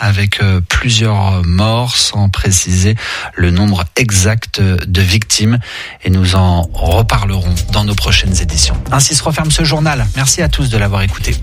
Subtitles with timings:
[0.00, 2.94] avec euh, plusieurs morts sans préciser
[3.34, 5.58] le nombre exact de victimes
[6.04, 8.76] et nous en reparlerons dans nos prochaines éditions.
[8.92, 10.06] Ainsi se referme ce journal.
[10.16, 11.36] Merci à tous de l'avoir écouté.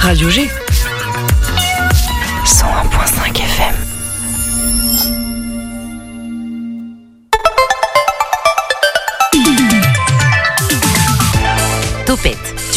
[0.00, 0.48] Radio G.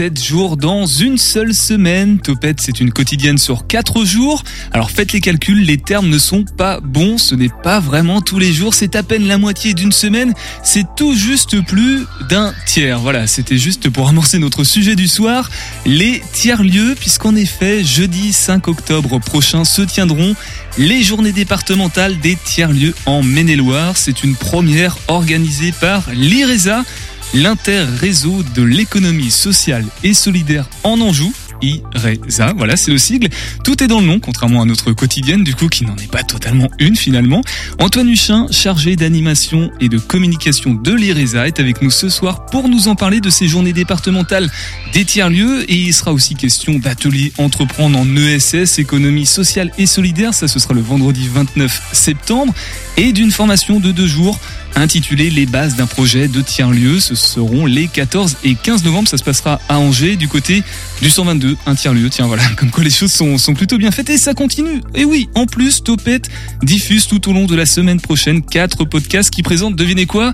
[0.00, 2.20] 7 jours dans une seule semaine.
[2.20, 4.42] Topette, c'est une quotidienne sur 4 jours.
[4.72, 7.18] Alors faites les calculs, les termes ne sont pas bons.
[7.18, 8.72] Ce n'est pas vraiment tous les jours.
[8.72, 10.32] C'est à peine la moitié d'une semaine.
[10.64, 12.98] C'est tout juste plus d'un tiers.
[12.98, 15.50] Voilà, c'était juste pour amorcer notre sujet du soir.
[15.84, 20.34] Les tiers-lieux, puisqu'en effet, jeudi 5 octobre prochain se tiendront
[20.78, 23.98] les journées départementales des tiers-lieux en Maine-et-Loire.
[23.98, 26.84] C'est une première organisée par l'IRESA
[27.34, 31.32] l'inter-réseau de l'économie sociale et solidaire en Anjou.
[31.62, 33.28] IRESA, voilà, c'est le sigle.
[33.64, 36.22] Tout est dans le nom, contrairement à notre quotidienne, du coup, qui n'en est pas
[36.22, 37.42] totalement une finalement.
[37.78, 42.68] Antoine Huchin, chargé d'animation et de communication de l'IRESA, est avec nous ce soir pour
[42.68, 44.50] nous en parler de ces journées départementales
[44.92, 45.70] des tiers-lieux.
[45.70, 50.32] Et il sera aussi question d'ateliers entreprendre en ESS, économie sociale et solidaire.
[50.32, 52.54] Ça, ce sera le vendredi 29 septembre.
[52.96, 54.38] Et d'une formation de deux jours
[54.76, 57.00] intitulé Les bases d'un projet de tiers-lieu.
[57.00, 59.08] Ce seront les 14 et 15 novembre.
[59.08, 60.62] Ça se passera à Angers, du côté
[61.02, 62.10] du 122, un tiers-lieu.
[62.10, 64.80] Tiens, voilà, comme quoi les choses sont, sont plutôt bien faites et ça continue.
[64.94, 66.28] Et oui, en plus, Topette
[66.62, 70.32] diffuse tout au long de la semaine prochaine quatre podcasts qui présentent, devinez quoi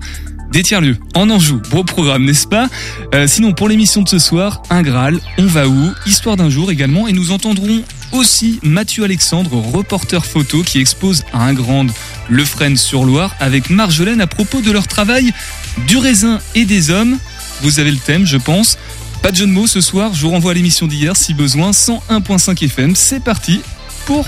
[0.53, 1.61] des tiers-lieux en Anjou.
[1.71, 2.69] Beau programme, n'est-ce pas?
[3.15, 5.91] Euh, Sinon, pour l'émission de ce soir, un Graal, on va où?
[6.07, 7.09] Histoire d'un jour également.
[7.09, 11.87] Et nous entendrons aussi Mathieu Alexandre, reporter photo, qui expose à un grand
[12.29, 15.33] Le Frêne sur Loire avec Marjolaine à propos de leur travail
[15.87, 17.19] du raisin et des hommes.
[17.63, 18.79] Vous avez le thème, je pense.
[19.23, 21.71] Pas de jeu de mots ce soir, je vous renvoie à l'émission d'hier si besoin,
[21.73, 22.95] 101.5 FM.
[22.95, 23.61] C'est parti
[24.05, 24.27] pour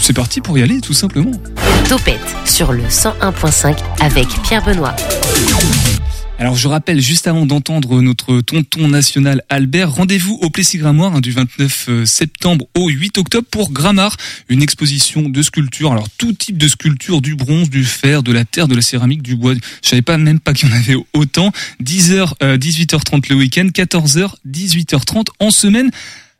[0.00, 1.32] c'est parti pour y aller, tout simplement.
[1.88, 4.94] Topette sur le 101.5 avec Pierre Benoît.
[6.38, 11.20] Alors je rappelle juste avant d'entendre notre tonton national Albert, rendez-vous au Plessis Grammoire hein,
[11.20, 14.16] du 29 euh, septembre au 8 octobre pour Grammar,
[14.48, 15.92] une exposition de sculptures.
[15.92, 19.22] Alors tout type de sculptures, du bronze, du fer, de la terre, de la céramique,
[19.22, 19.54] du bois.
[19.54, 21.52] Je savais pas même pas qu'il y en avait autant.
[21.82, 25.90] 10h, 18h30 le week-end, 14h, 18h30 en semaine.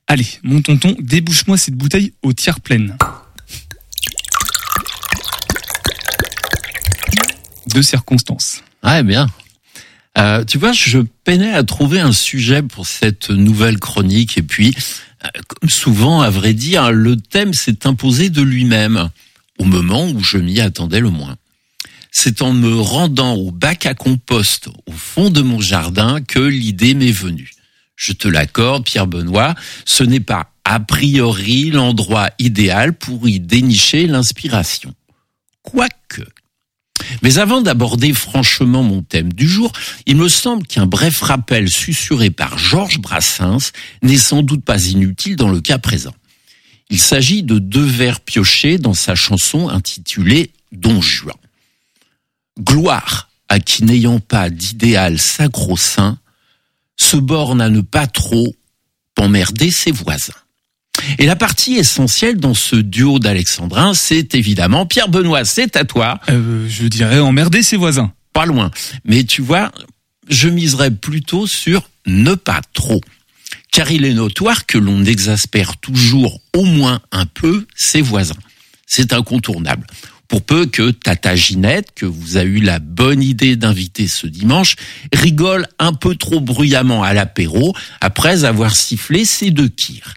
[0.08, 2.96] Allez, mon tonton, débouche-moi cette bouteille au tiers pleine.
[7.68, 8.62] De circonstances.
[8.82, 9.28] Ah, bien.
[10.16, 14.74] Euh, tu vois, je peinais à trouver un sujet pour cette nouvelle chronique et puis,
[15.24, 19.10] euh, comme souvent, à vrai dire, le thème s'est imposé de lui-même
[19.58, 21.36] au moment où je m'y attendais le moins.
[22.12, 26.94] C'est en me rendant au bac à compost au fond de mon jardin que l'idée
[26.94, 27.50] m'est venue.
[27.96, 29.54] Je te l'accorde, Pierre Benoît,
[29.84, 34.94] ce n'est pas a priori l'endroit idéal pour y dénicher l'inspiration.
[35.62, 36.22] Quoique,
[37.22, 39.72] mais avant d'aborder franchement mon thème du jour,
[40.06, 43.72] il me semble qu'un bref rappel susurré par Georges Brassens
[44.02, 46.14] n'est sans doute pas inutile dans le cas présent.
[46.90, 51.36] Il s'agit de deux vers piochés dans sa chanson intitulée Don Juan.
[52.60, 56.18] Gloire à qui n'ayant pas d'idéal sacro-saint
[56.96, 58.54] se borne à ne pas trop
[59.18, 60.32] emmerder ses voisins.
[61.18, 66.20] Et la partie essentielle dans ce duo d'Alexandrin, c'est évidemment Pierre Benoît, c'est à toi.
[66.30, 68.12] Euh, je dirais emmerder ses voisins.
[68.32, 68.70] Pas loin.
[69.04, 69.70] Mais tu vois,
[70.28, 73.00] je miserais plutôt sur ne pas trop.
[73.70, 78.34] Car il est notoire que l'on exaspère toujours au moins un peu ses voisins.
[78.86, 79.86] C'est incontournable.
[80.28, 84.76] Pour peu que Tata Ginette, que vous avez eu la bonne idée d'inviter ce dimanche,
[85.12, 90.14] rigole un peu trop bruyamment à l'apéro après avoir sifflé ses deux kirs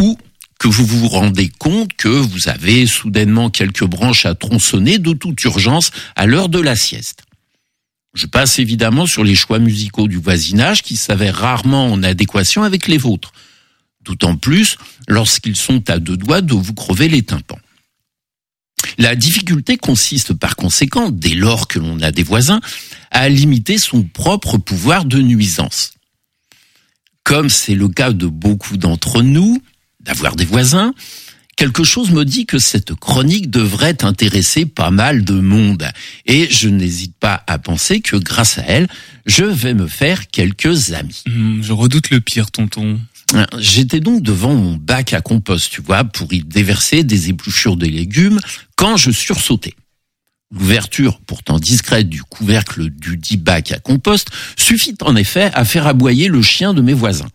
[0.00, 0.18] ou
[0.58, 5.42] que vous vous rendez compte que vous avez soudainement quelques branches à tronçonner de toute
[5.44, 7.22] urgence à l'heure de la sieste.
[8.14, 12.88] Je passe évidemment sur les choix musicaux du voisinage qui s'avèrent rarement en adéquation avec
[12.88, 13.32] les vôtres,
[14.02, 17.58] d'autant plus lorsqu'ils sont à deux doigts de vous crever les tympans.
[18.98, 22.60] La difficulté consiste par conséquent, dès lors que l'on a des voisins,
[23.10, 25.94] à limiter son propre pouvoir de nuisance.
[27.24, 29.60] Comme c'est le cas de beaucoup d'entre nous,
[30.06, 30.94] d'avoir des voisins,
[31.56, 35.90] quelque chose me dit que cette chronique devrait intéresser pas mal de monde.
[36.26, 38.88] Et je n'hésite pas à penser que grâce à elle,
[39.26, 41.22] je vais me faire quelques amis.
[41.26, 43.00] Hmm, je redoute le pire, tonton.
[43.58, 47.86] J'étais donc devant mon bac à compost, tu vois, pour y déverser des épluchures de
[47.86, 48.38] légumes
[48.76, 49.74] quand je sursautais.
[50.52, 55.88] L'ouverture, pourtant discrète, du couvercle du dit bac à compost suffit en effet à faire
[55.88, 57.28] aboyer le chien de mes voisins.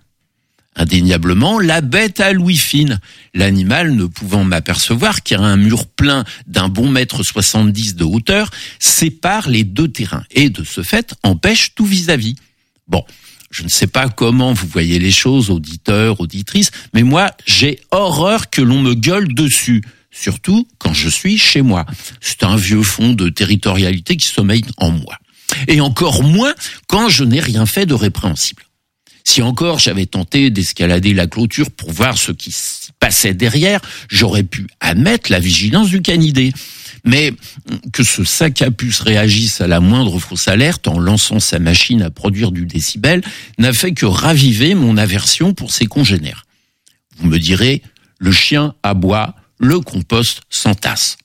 [0.76, 3.00] Indéniablement, la bête a Louis fine.
[3.34, 9.50] L'animal, ne pouvant m'apercevoir car un mur plein d'un bon mètre soixante-dix de hauteur sépare
[9.50, 12.36] les deux terrains et, de ce fait, empêche tout vis-à-vis.
[12.88, 13.04] Bon,
[13.52, 18.50] je ne sais pas comment vous voyez les choses, auditeurs, auditrices, mais moi, j'ai horreur
[18.50, 19.84] que l'on me gueule dessus.
[20.10, 21.86] Surtout quand je suis chez moi.
[22.20, 25.18] C'est un vieux fond de territorialité qui sommeille en moi.
[25.68, 26.54] Et encore moins
[26.88, 28.64] quand je n'ai rien fait de répréhensible.
[29.24, 32.56] Si encore j'avais tenté d'escalader la clôture pour voir ce qui
[33.00, 33.80] passait derrière,
[34.10, 36.54] j'aurais pu admettre la vigilance du canidé.
[37.04, 37.34] Mais
[37.94, 42.02] que ce sac à puce réagisse à la moindre fausse alerte en lançant sa machine
[42.02, 43.22] à produire du décibel
[43.58, 46.46] n'a fait que raviver mon aversion pour ses congénères.
[47.18, 47.82] Vous me direz,
[48.20, 51.18] le chien aboie, le compost s'entasse.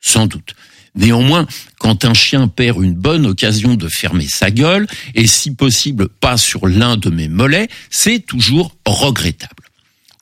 [0.00, 0.54] Sans doute.
[0.96, 1.46] Néanmoins,
[1.78, 6.36] quand un chien perd une bonne occasion de fermer sa gueule, et si possible pas
[6.36, 9.64] sur l'un de mes mollets, c'est toujours regrettable.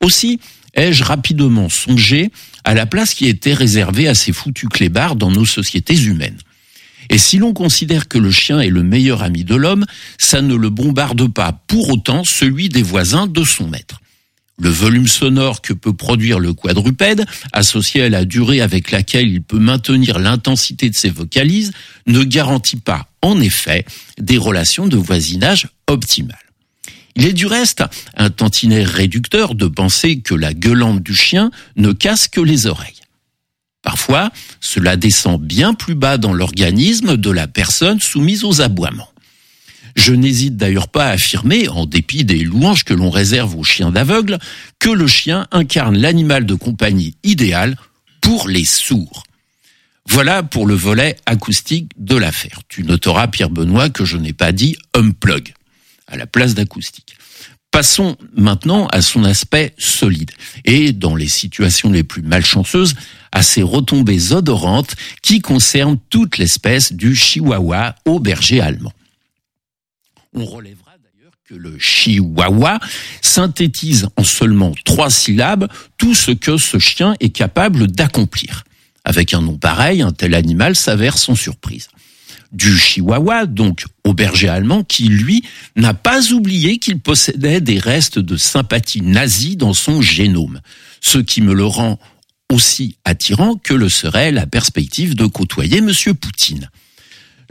[0.02, 0.40] Aussi,
[0.74, 2.30] ai-je rapidement songé
[2.64, 6.38] à la place qui était réservée à ces foutus clébards dans nos sociétés humaines.
[7.10, 9.84] Et si l'on considère que le chien est le meilleur ami de l'homme,
[10.18, 14.01] ça ne le bombarde pas pour autant celui des voisins de son maître.
[14.62, 19.42] Le volume sonore que peut produire le quadrupède, associé à la durée avec laquelle il
[19.42, 21.72] peut maintenir l'intensité de ses vocalises,
[22.06, 23.84] ne garantit pas, en effet,
[24.18, 26.38] des relations de voisinage optimales.
[27.16, 27.82] Il est du reste
[28.16, 33.02] un tantinet réducteur de penser que la gueulante du chien ne casse que les oreilles.
[33.82, 34.30] Parfois,
[34.60, 39.11] cela descend bien plus bas dans l'organisme de la personne soumise aux aboiements.
[39.96, 43.90] Je n'hésite d'ailleurs pas à affirmer, en dépit des louanges que l'on réserve aux chiens
[43.90, 44.38] d'aveugle,
[44.78, 47.76] que le chien incarne l'animal de compagnie idéal
[48.20, 49.24] pour les sourds.
[50.08, 52.60] Voilà pour le volet acoustique de l'affaire.
[52.68, 55.54] Tu noteras, Pierre Benoît, que je n'ai pas dit unplug
[56.06, 57.16] à la place d'acoustique.
[57.70, 60.30] Passons maintenant à son aspect solide
[60.66, 62.94] et, dans les situations les plus malchanceuses,
[63.32, 68.92] à ses retombées odorantes qui concernent toute l'espèce du chihuahua au berger allemand.
[70.34, 72.80] On relèvera d'ailleurs que le chihuahua
[73.20, 75.68] synthétise en seulement trois syllabes
[75.98, 78.64] tout ce que ce chien est capable d'accomplir.
[79.04, 81.88] Avec un nom pareil, un tel animal s'avère sans surprise.
[82.50, 85.42] Du chihuahua, donc au berger allemand, qui lui
[85.76, 90.60] n'a pas oublié qu'il possédait des restes de sympathie nazie dans son génome,
[91.02, 91.98] ce qui me le rend
[92.50, 96.70] aussi attirant que le serait la perspective de côtoyer Monsieur Poutine.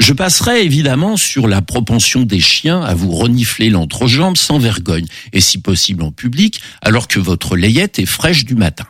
[0.01, 5.41] Je passerai évidemment sur la propension des chiens à vous renifler l'entrejambe sans vergogne, et
[5.41, 8.87] si possible en public, alors que votre layette est fraîche du matin.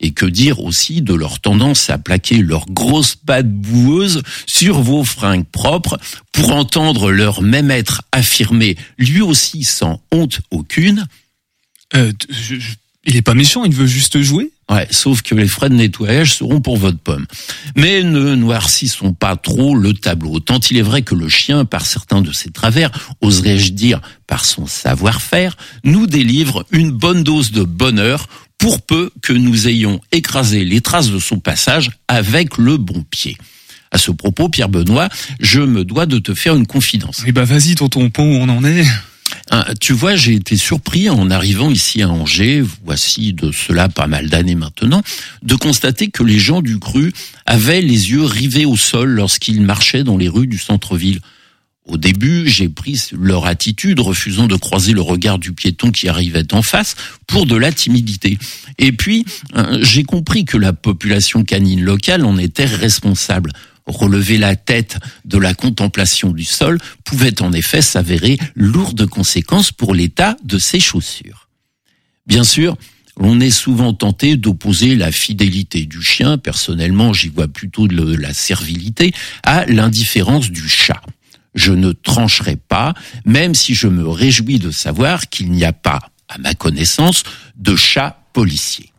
[0.00, 5.04] Et que dire aussi de leur tendance à plaquer leurs grosses pattes boueuses sur vos
[5.04, 5.98] fringues propres
[6.32, 11.06] pour entendre leur même être affirmer, lui aussi sans honte aucune.
[11.94, 12.10] Euh,
[13.04, 14.50] il est pas méchant, il veut juste jouer.
[14.70, 17.26] Ouais, sauf que les frais de nettoyage seront pour votre pomme.
[17.76, 20.40] Mais ne noircissons pas trop le tableau.
[20.40, 22.90] Tant il est vrai que le chien, par certains de ses travers,
[23.20, 28.26] oserais-je dire par son savoir-faire, nous délivre une bonne dose de bonheur
[28.56, 33.36] pour peu que nous ayons écrasé les traces de son passage avec le bon pied.
[33.90, 35.08] À ce propos, Pierre Benoît,
[35.40, 37.22] je me dois de te faire une confidence.
[37.26, 38.84] Eh ben vas-y, tonton Pont, où on en est
[39.50, 44.06] ah, tu vois, j'ai été surpris en arrivant ici à Angers, voici de cela pas
[44.06, 45.02] mal d'années maintenant,
[45.42, 47.12] de constater que les gens du cru
[47.46, 51.20] avaient les yeux rivés au sol lorsqu'ils marchaient dans les rues du centre-ville.
[51.86, 56.54] Au début, j'ai pris leur attitude, refusant de croiser le regard du piéton qui arrivait
[56.54, 58.38] en face, pour de la timidité.
[58.78, 63.52] Et puis, euh, j'ai compris que la population canine locale en était responsable
[63.86, 69.72] relever la tête de la contemplation du sol pouvait en effet s'avérer lourd de conséquences
[69.72, 71.48] pour l'état de ses chaussures.
[72.26, 72.76] Bien sûr,
[73.16, 78.34] on est souvent tenté d'opposer la fidélité du chien, personnellement j'y vois plutôt de la
[78.34, 79.12] servilité,
[79.44, 81.02] à l'indifférence du chat.
[81.54, 86.00] Je ne trancherai pas, même si je me réjouis de savoir qu'il n'y a pas,
[86.28, 87.22] à ma connaissance,
[87.56, 88.90] de chat policier.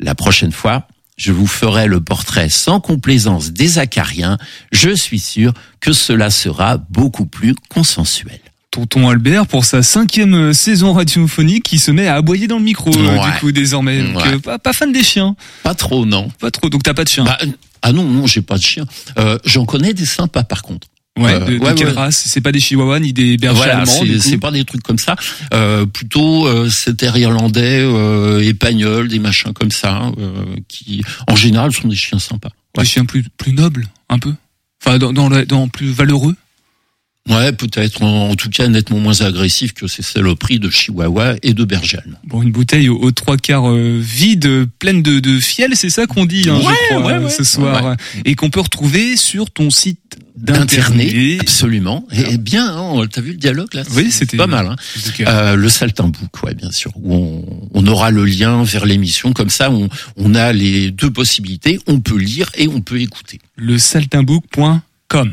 [0.00, 0.88] La prochaine fois,
[1.20, 4.38] je vous ferai le portrait sans complaisance des acariens.
[4.72, 8.40] Je suis sûr que cela sera beaucoup plus consensuel.
[8.70, 12.90] Tonton Albert pour sa cinquième saison radiophonique qui se met à aboyer dans le micro
[12.96, 14.02] euh, du coup désormais.
[14.02, 14.34] Donc, Ouais.
[14.34, 15.36] euh, pas, pas fan des chiens.
[15.62, 16.30] Pas trop, non.
[16.38, 16.70] Pas trop.
[16.70, 17.24] Donc t'as pas de chien.
[17.24, 17.36] Bah,
[17.82, 18.86] ah non, non, j'ai pas de chien.
[19.18, 20.86] Euh, J'en connais des sympas par contre.
[21.18, 21.92] Ouais, Euh, de, de ouais, quelle ouais.
[21.92, 22.24] race?
[22.28, 24.20] C'est pas des chihuahuas ni des bergers Voilà, allemands.
[24.20, 25.16] c'est pas des trucs comme ça.
[25.52, 31.72] Euh, plutôt, euh, c'était irlandais, euh, épagnols, des machins comme ça, euh, qui, en général,
[31.72, 32.50] sont des chiens sympas.
[32.78, 34.32] Des chiens plus plus nobles, un peu.
[34.82, 36.36] Enfin, dans dans, le- dans plus valeureux.
[37.28, 41.52] Ouais, peut-être, en, en tout cas, nettement moins agressifs que ces saloperies de chihuahua et
[41.52, 42.18] de berger allemand.
[42.24, 46.06] Bon, une bouteille aux, aux trois quarts euh, vide, pleine de, de fiel, c'est ça
[46.06, 47.30] qu'on dit, hein, Ouais, je crois, ouais, euh, ouais.
[47.30, 49.98] ce soir, et qu'on peut retrouver sur ton site
[50.36, 52.06] D'internet, absolument.
[52.12, 53.82] Et, et bien, hein, t'as vu le dialogue là?
[53.94, 54.66] Oui, c'était pas mal.
[54.68, 54.76] Hein.
[55.20, 56.92] Euh, Euh, le Saltimbook, ouais, bien sûr.
[56.96, 59.34] Où on, on aura le lien vers l'émission.
[59.34, 61.78] Comme ça, on, on a les deux possibilités.
[61.86, 63.38] On peut lire et on peut écouter.
[63.56, 65.30] le saltimbook.com.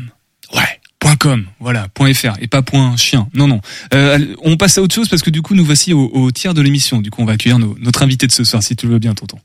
[0.54, 0.77] Ouais.
[1.04, 2.62] .com, voilà, .fr et pas
[2.96, 3.28] .chien.
[3.34, 3.60] Non, non.
[3.94, 6.62] Euh, on passe à autre chose parce que du coup, nous voici au, tiers de
[6.62, 7.00] l'émission.
[7.00, 9.14] Du coup, on va accueillir notre invité de ce soir, si tu le veux bien,
[9.14, 9.38] tonton.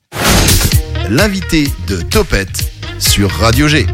[1.09, 3.85] L'invité de Topette sur Radio G.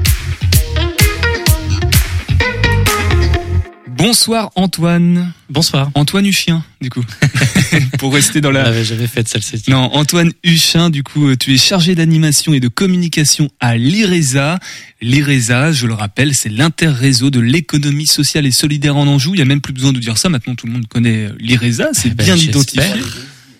[3.99, 5.33] Bonsoir Antoine.
[5.49, 5.91] Bonsoir.
[5.93, 7.03] Antoine Huchien, du coup.
[7.99, 8.67] Pour rester dans la...
[8.67, 9.61] Ah, J'avais fait celle-ci.
[9.67, 14.57] Non, Antoine Huchin, du coup, euh, tu es chargé d'animation et de communication à l'IRESA.
[15.01, 19.35] L'IRESA, je le rappelle, c'est l'interréseau de l'économie sociale et solidaire en Anjou.
[19.35, 20.29] Il y a même plus besoin de dire ça.
[20.29, 21.89] Maintenant, tout le monde connaît l'IRESA.
[21.91, 23.01] C'est Ben, bien identifié.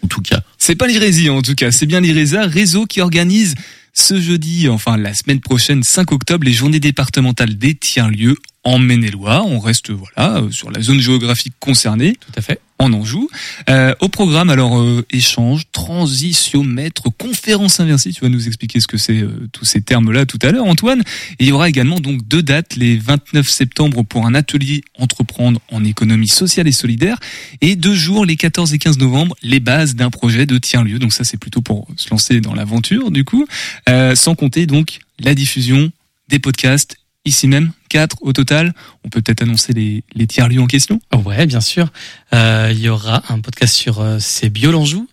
[0.05, 0.39] En tout cas.
[0.57, 1.73] C'est pas l'IRESI, en tout cas.
[1.73, 3.55] C'est bien l'IRESA, réseau qui organise
[3.91, 9.45] ce jeudi, enfin la semaine prochaine, 5 octobre, les journées départementales des tiers-lieux en Maine-et-Loire.
[9.45, 12.59] On reste, voilà, euh, sur la zone géographique concernée Tout à fait.
[12.77, 13.29] en Anjou.
[13.69, 18.11] Euh, au programme, alors, euh, échange, transitiomètre, conférence inversée.
[18.11, 21.01] Tu vas nous expliquer ce que c'est, euh, tous ces termes-là tout à l'heure, Antoine.
[21.39, 25.59] Et il y aura également donc deux dates, les 29 septembre pour un atelier entreprendre
[25.71, 27.17] en économie sociale et solidaire,
[27.61, 30.99] et deux jours, les 14 et 15 novembre, les bases d'un projet de tiers-lieu.
[30.99, 33.45] Donc ça, c'est plutôt pour se lancer dans l'aventure, du coup.
[33.87, 35.91] Euh, sans compter donc la diffusion
[36.29, 38.73] des podcasts ici même, quatre au total.
[39.03, 40.99] On peut peut-être annoncer les, les tiers-lieux en question.
[41.25, 41.91] Ouais, bien sûr.
[42.33, 45.07] Euh, il y aura un podcast sur euh, C'est Bio l'Anjou,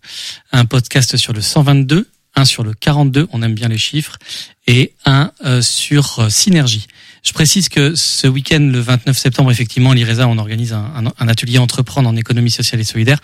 [0.53, 4.19] un podcast sur le 122, un sur le 42, on aime bien les chiffres,
[4.67, 6.87] et un euh, sur euh, Synergie.
[7.23, 11.29] Je précise que ce week-end, le 29 septembre, effectivement, l'IRESA, on organise un, un- un
[11.29, 13.19] atelier entreprendre en économie sociale et solidaire.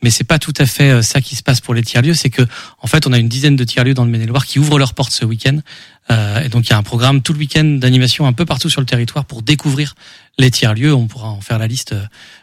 [0.00, 2.14] Mais c'est pas tout à fait euh, ça qui se passe pour les tiers-lieux.
[2.14, 2.42] C'est que,
[2.80, 5.12] en fait, on a une dizaine de tiers-lieux dans le Maine-et-Loire qui ouvrent leurs portes
[5.12, 5.58] ce week-end.
[6.10, 8.70] Euh, et donc, il y a un programme tout le week-end d'animation un peu partout
[8.70, 9.94] sur le territoire pour découvrir
[10.38, 10.94] les tiers-lieux.
[10.94, 11.94] On pourra en faire la liste.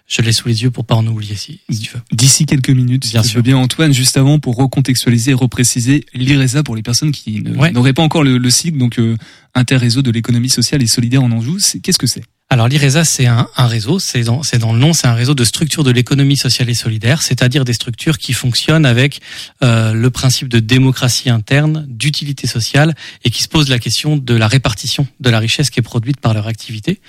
[0.07, 2.01] Je l'ai sous les yeux pour pas en oublier si, si tu veux.
[2.11, 6.05] D'ici quelques minutes, Bien si tu veux bien Antoine, juste avant pour recontextualiser et repréciser
[6.13, 7.71] l'IRESA pour les personnes qui Ouais.
[7.71, 9.17] n'auraient pas encore le, le cycle, donc euh,
[9.55, 11.57] interréseau de l'économie sociale et solidaire en Anjou.
[11.81, 12.23] Qu'est-ce que c'est?
[12.49, 15.89] Alors l'IRESA, c'est un, réseau, c'est dans, le nom, c'est un réseau de structures de
[15.89, 19.19] l'économie sociale et solidaire, c'est-à-dire des structures qui fonctionnent avec
[19.63, 24.35] euh, le principe de démocratie interne, d'utilité sociale, et qui se posent la question de
[24.35, 27.01] la répartition de la richesse qui est produite par leur activité.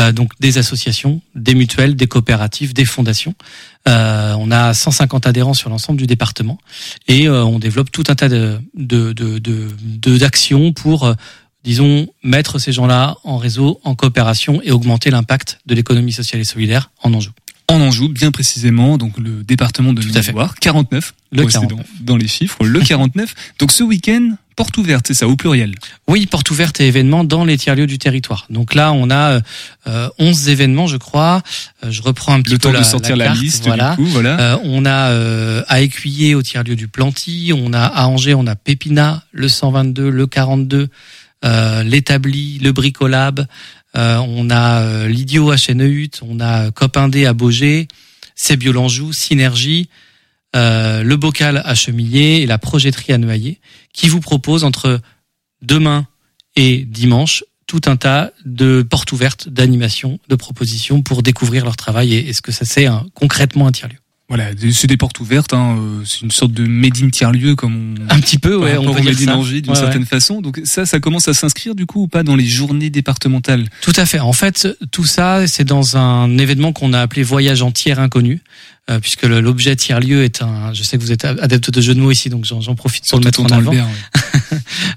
[0.00, 3.34] Euh, donc des associations, des mutuelles, des coopératives, des fondations.
[3.86, 6.58] Euh, on a 150 adhérents sur l'ensemble du département
[7.06, 8.58] et euh, on développe tout un tas de
[10.18, 11.14] d'actions pour
[11.64, 16.44] disons, mettre ces gens-là en réseau, en coopération et augmenter l'impact de l'économie sociale et
[16.44, 17.30] solidaire en Anjou.
[17.68, 20.02] En Anjou, bien précisément, donc le département de.
[20.04, 21.14] Maine-et-Loire, 49.
[21.32, 21.86] Le pour rester 49.
[22.00, 23.34] Dans, dans les chiffres, le 49.
[23.58, 25.74] Donc ce week-end, porte ouverte, c'est ça, au pluriel.
[26.06, 28.46] Oui, porte ouverte et événements dans les tiers-lieux du territoire.
[28.50, 29.40] Donc là, on a
[29.86, 31.42] euh, 11 événements, je crois.
[31.82, 33.96] Euh, je reprends un petit Le peu temps la, de sortir la, carte, liste, Voilà.
[33.96, 34.38] du coup, voilà.
[34.40, 38.46] Euh, on a euh, à Écuyer au tiers-lieu du Planty, on a à Angers, on
[38.46, 40.86] a Pépina, le 122, le 42, euh,
[41.44, 43.46] l'établi, le Bricolab,
[43.96, 47.86] euh, on a euh, l'Idiot à Chênehutte, on a Cop Indé à Beaugé,
[48.34, 49.88] C'est Biolanjou, Synergie,
[50.56, 53.60] euh, le Bocal à Chemillé et la Projetterie à Noyer,
[53.92, 55.00] qui vous propose entre
[55.62, 56.06] demain
[56.56, 62.14] et dimanche tout un tas de portes ouvertes, d'animations, de propositions pour découvrir leur travail
[62.14, 64.03] et, ce que ça c'est concrètement un tiers-lieu.
[64.30, 67.94] Voilà, c'est des portes ouvertes, hein, euh, c'est une sorte de made in tiers-lieu, comme
[67.98, 68.14] on...
[68.14, 69.36] Un petit peu, ouais, on peut dire ça.
[69.36, 70.06] D'une Ouais, certaine ouais.
[70.08, 70.40] façon.
[70.40, 73.68] Donc ça, ça commence à s'inscrire du coup ou pas dans les journées départementales?
[73.82, 74.20] Tout à fait.
[74.20, 78.40] En fait, tout ça, c'est dans un événement qu'on a appelé Voyage en tiers inconnu,
[78.90, 80.72] euh, puisque l'objet tiers-lieu est un.
[80.74, 83.18] Je sais que vous êtes adepte de jeux de mots ici, donc j'en profite pour
[83.18, 83.72] le mettre en avant.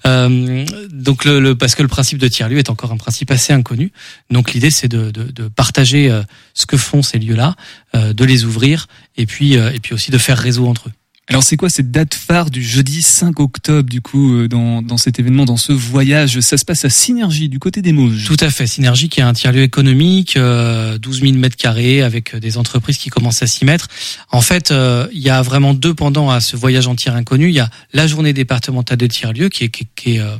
[0.05, 3.53] Euh, donc le, le- parce que le principe de tiers-lieu est encore un principe assez
[3.53, 3.91] inconnu.
[4.29, 6.21] Donc l'idée c'est de, de, de partager euh,
[6.53, 7.55] ce que font ces lieux-là,
[7.95, 10.91] euh, de les ouvrir et puis euh, et puis aussi de faire réseau entre eux.
[11.29, 14.95] Alors c'est quoi cette date phare du jeudi 5 octobre du coup euh, dans, dans
[14.95, 16.39] cet événement, dans ce voyage?
[16.39, 18.25] Ça se passe à Synergie du côté des Mauges.
[18.25, 18.65] Tout à fait.
[18.65, 22.97] Synergie qui est un tiers-lieu économique, euh, 12 000 mètres carrés avec euh, des entreprises
[22.97, 23.89] qui commencent à s'y mettre.
[24.31, 27.49] En fait, euh, il y a vraiment deux pendants à ce voyage en tiers inconnu.
[27.49, 30.37] Il y a la journée départementale de tiers-lieu qui est, qui, qui est, euh,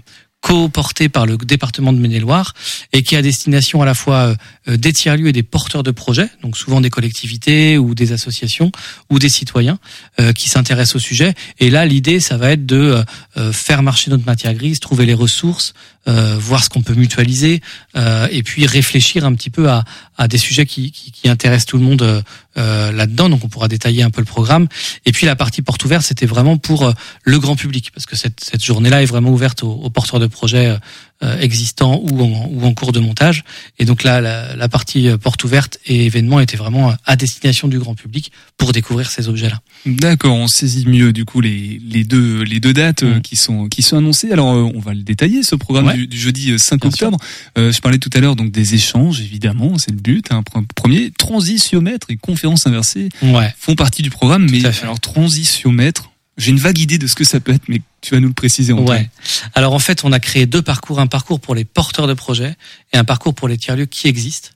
[0.47, 2.53] co-porté par le département de Maine-et-Loire
[2.93, 4.35] et qui a destination à la fois
[4.69, 8.71] euh, des tiers-lieux et des porteurs de projets, donc souvent des collectivités ou des associations
[9.09, 9.77] ou des citoyens
[10.21, 11.33] euh, qui s'intéressent au sujet.
[11.59, 13.03] Et là, l'idée, ça va être de
[13.51, 15.73] faire marcher notre matière grise, trouver les ressources,
[16.07, 17.61] voir ce qu'on peut mutualiser
[17.95, 19.83] et puis réfléchir un petit peu à,
[20.27, 22.23] des sujets qui, qui, intéressent tout le monde
[22.55, 23.29] là-dedans.
[23.29, 24.67] Donc, on pourra détailler un peu le programme.
[25.05, 28.43] Et puis, la partie porte ouverte, c'était vraiment pour le grand public parce que cette,
[28.43, 30.77] cette journée-là est vraiment ouverte aux, porteurs de projets euh,
[31.21, 33.43] existants ou en, ou en cours de montage.
[33.79, 37.67] Et donc là, la, la partie euh, porte ouverte et événement était vraiment à destination
[37.67, 39.59] du grand public pour découvrir ces objets-là.
[39.85, 43.21] D'accord, on saisit mieux du coup les, les deux les deux dates euh, mmh.
[43.21, 44.31] qui sont qui sont annoncées.
[44.31, 47.17] Alors on va le détailler ce programme du, du, jeudi 5 octobre.
[47.57, 50.31] Euh, je parlais tout à l'heure donc des échanges évidemment, c'est le but.
[50.31, 50.43] Hein.
[50.75, 53.53] Premier transitiomètre et conférence inversée ouais.
[53.57, 54.47] font partie du programme.
[54.49, 58.13] Mais alors transitiomètre, j'ai une vague idée de ce que ça peut être, mais tu
[58.13, 58.73] vas nous le préciser.
[58.73, 59.09] En ouais.
[59.55, 62.55] Alors en fait, on a créé deux parcours, un parcours pour les porteurs de projets
[62.93, 64.49] et un parcours pour les tiers-lieux qui existent.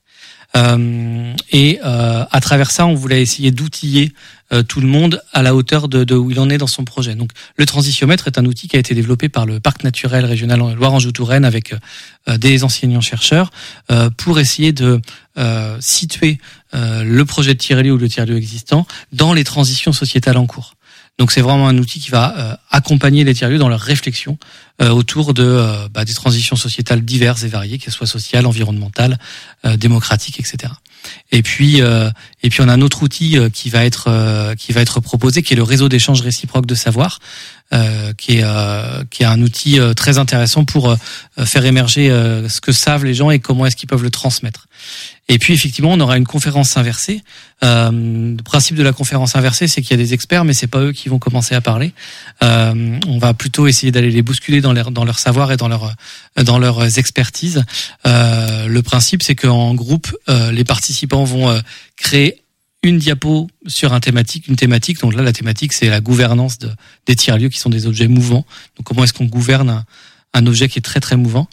[0.56, 4.14] Euh, et euh, à travers ça, on voulait essayer d'outiller
[4.54, 6.84] euh, tout le monde à la hauteur de, de, où il en est dans son
[6.84, 7.16] projet.
[7.16, 10.60] Donc, le transitiomètre est un outil qui a été développé par le parc naturel régional
[10.76, 11.74] Loire-Anjou-Touraine avec
[12.28, 13.52] euh, des enseignants chercheurs
[13.92, 15.00] euh, pour essayer de
[15.80, 16.40] situer
[16.74, 20.76] le projet de tiers-lieu ou le tiers-lieu existant dans les transitions sociétales en cours.
[21.18, 24.38] Donc c'est vraiment un outil qui va euh, accompagner les tiers-lieux dans leur réflexion
[24.82, 29.20] euh, autour de euh, bah, des transitions sociétales diverses et variées, qu'elles soient sociales, environnementales,
[29.78, 30.74] démocratiques, etc.
[31.32, 35.00] Et puis et puis on a un autre outil qui va être qui va être
[35.00, 37.20] proposé, qui est le réseau d'échange réciproque de savoir,
[38.18, 38.46] qui est
[39.10, 40.96] qui est un outil très intéressant pour
[41.46, 44.68] faire émerger ce que savent les gens et comment est-ce qu'ils peuvent le transmettre.
[45.32, 47.22] Et puis effectivement, on aura une conférence inversée.
[47.64, 47.90] Euh,
[48.36, 50.80] le principe de la conférence inversée, c'est qu'il y a des experts, mais c'est pas
[50.80, 51.94] eux qui vont commencer à parler.
[52.44, 55.70] Euh, on va plutôt essayer d'aller les bousculer dans leur dans leur savoir et dans
[55.70, 55.94] leur
[56.36, 57.64] dans leurs expertises.
[58.06, 61.60] Euh, le principe, c'est qu'en groupe, euh, les participants vont euh,
[61.96, 62.41] créer
[62.84, 65.00] une diapo sur un thématique, une thématique.
[65.02, 66.70] Donc là, la thématique, c'est la gouvernance de,
[67.06, 68.46] des tiers lieux qui sont des objets mouvants.
[68.78, 69.86] Donc comment est-ce qu'on gouverne
[70.34, 71.48] un, objet qui est très très mouvant?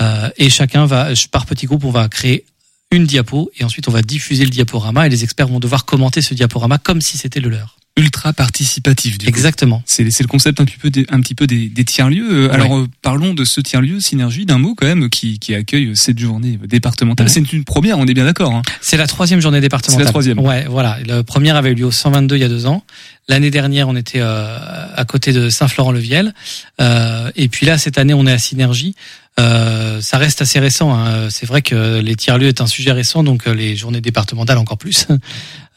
[0.00, 2.44] Euh, Et chacun va, par petits groupes, on va créer
[2.90, 6.20] une diapo et ensuite on va diffuser le diaporama et les experts vont devoir commenter
[6.20, 9.18] ce diaporama comme si c'était le leur ultra participatif.
[9.18, 9.82] Du Exactement.
[9.84, 12.46] C'est le concept un petit peu des, un petit peu des, des tiers lieux.
[12.46, 15.54] Euh, alors euh, parlons de ce tiers lieu synergie d'un mot quand même qui, qui
[15.54, 17.28] accueille cette journée départementale.
[17.28, 18.54] C'est une première, on est bien d'accord.
[18.54, 18.62] Hein.
[18.80, 20.00] C'est la troisième journée départementale.
[20.00, 20.38] C'est la troisième.
[20.38, 20.98] Ouais, voilà.
[21.04, 22.82] La première avait eu lieu au 122 il y a deux ans.
[23.28, 24.58] L'année dernière, on était euh,
[24.96, 26.34] à côté de Saint-Florent-le-Viel.
[26.80, 28.96] Euh, et puis là, cette année, on est à Synergie.
[29.40, 30.94] Euh, ça reste assez récent.
[30.94, 31.28] Hein.
[31.30, 34.78] C'est vrai que les tiers-lieux est un sujet récent, donc euh, les journées départementales encore
[34.78, 35.06] plus.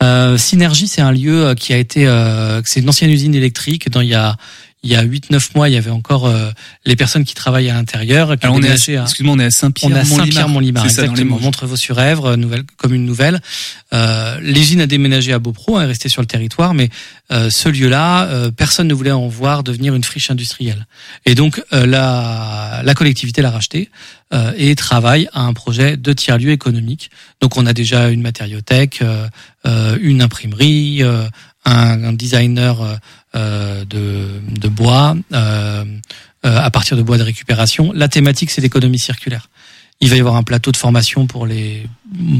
[0.03, 2.05] Euh, Synergie, c'est un lieu qui a été,
[2.65, 3.89] c'est une ancienne usine électrique.
[3.89, 4.35] Dans il y a
[4.85, 6.51] il y a 8-9 mois, il y avait encore euh,
[6.85, 8.35] les personnes qui travaillent à l'intérieur.
[8.41, 9.91] Alors on est à, excuse-moi, on est à Saint-Pierre.
[9.91, 11.39] On est à Saint-Pierre-Mont-Limard, exactement.
[11.39, 13.41] Montrevaux-sur Èvre, nouvelle commune nouvelle.
[13.93, 16.89] Euh, L'usine a déménagé à Beaupro, est restée sur le territoire, mais
[17.31, 20.85] euh, ce lieu-là, euh, personne ne voulait en voir devenir une friche industrielle.
[21.25, 23.89] Et donc euh, la, la collectivité l'a racheté
[24.57, 27.09] et travaille à un projet de tiers-lieu économique.
[27.39, 29.01] Donc on a déjà une matériothèque,
[29.63, 31.03] une imprimerie,
[31.65, 32.95] un, un designer euh,
[33.35, 35.83] de, de, bois euh,
[36.45, 37.91] euh, à partir de bois de récupération.
[37.93, 39.49] La thématique, c'est l'économie circulaire.
[40.01, 41.87] Il va y avoir un plateau de formation pour les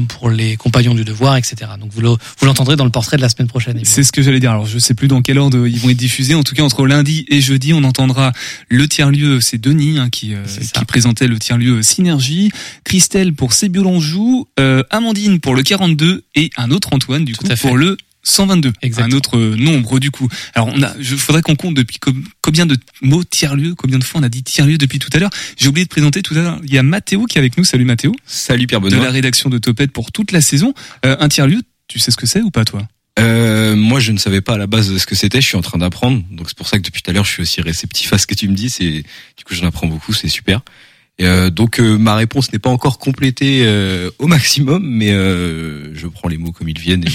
[0.08, 1.56] pour les compagnons du devoir, etc.
[1.80, 2.02] Donc vous
[2.46, 3.80] l'entendrez dans le portrait de la semaine prochaine.
[3.82, 4.50] C'est ce que j'allais dire.
[4.50, 6.34] Alors je sais plus dans quel ordre ils vont être diffusés.
[6.34, 8.32] En tout cas entre lundi et jeudi, on entendra
[8.68, 9.40] le tiers lieu.
[9.40, 12.52] C'est Denis hein, qui qui présentait le tiers lieu Synergie,
[12.84, 17.78] Christelle pour Sébiolonjou, euh, Amandine pour le 42 et un autre Antoine du coup pour
[17.78, 17.96] le
[18.28, 20.28] 122, un autre euh, nombre du coup.
[20.54, 21.98] Alors on a, je faudrait qu'on compte depuis
[22.42, 25.30] combien de mots tiers-lieu, combien de fois on a dit tiers-lieu depuis tout à l'heure.
[25.56, 26.60] J'ai oublié de présenter tout à l'heure.
[26.64, 27.64] Il y a Mathéo qui est avec nous.
[27.64, 28.14] Salut Mathéo.
[28.26, 28.98] Salut Pierre Benoît.
[28.98, 30.74] De la rédaction de Topette pour toute la saison.
[31.04, 32.86] Euh, un tiers-lieu, tu sais ce que c'est ou pas toi?
[33.18, 35.40] Euh, moi, je ne savais pas à la base ce que c'était.
[35.40, 37.32] Je suis en train d'apprendre, donc c'est pour ça que depuis tout à l'heure, je
[37.32, 38.68] suis aussi réceptif à ce que tu me dis.
[38.68, 39.04] C'est
[39.36, 40.12] du coup, j'en apprends beaucoup.
[40.12, 40.60] C'est super.
[41.22, 46.28] Euh, donc euh, ma réponse n'est pas encore complétée euh, au maximum, mais je prends
[46.28, 47.10] les mots comme ils viennent et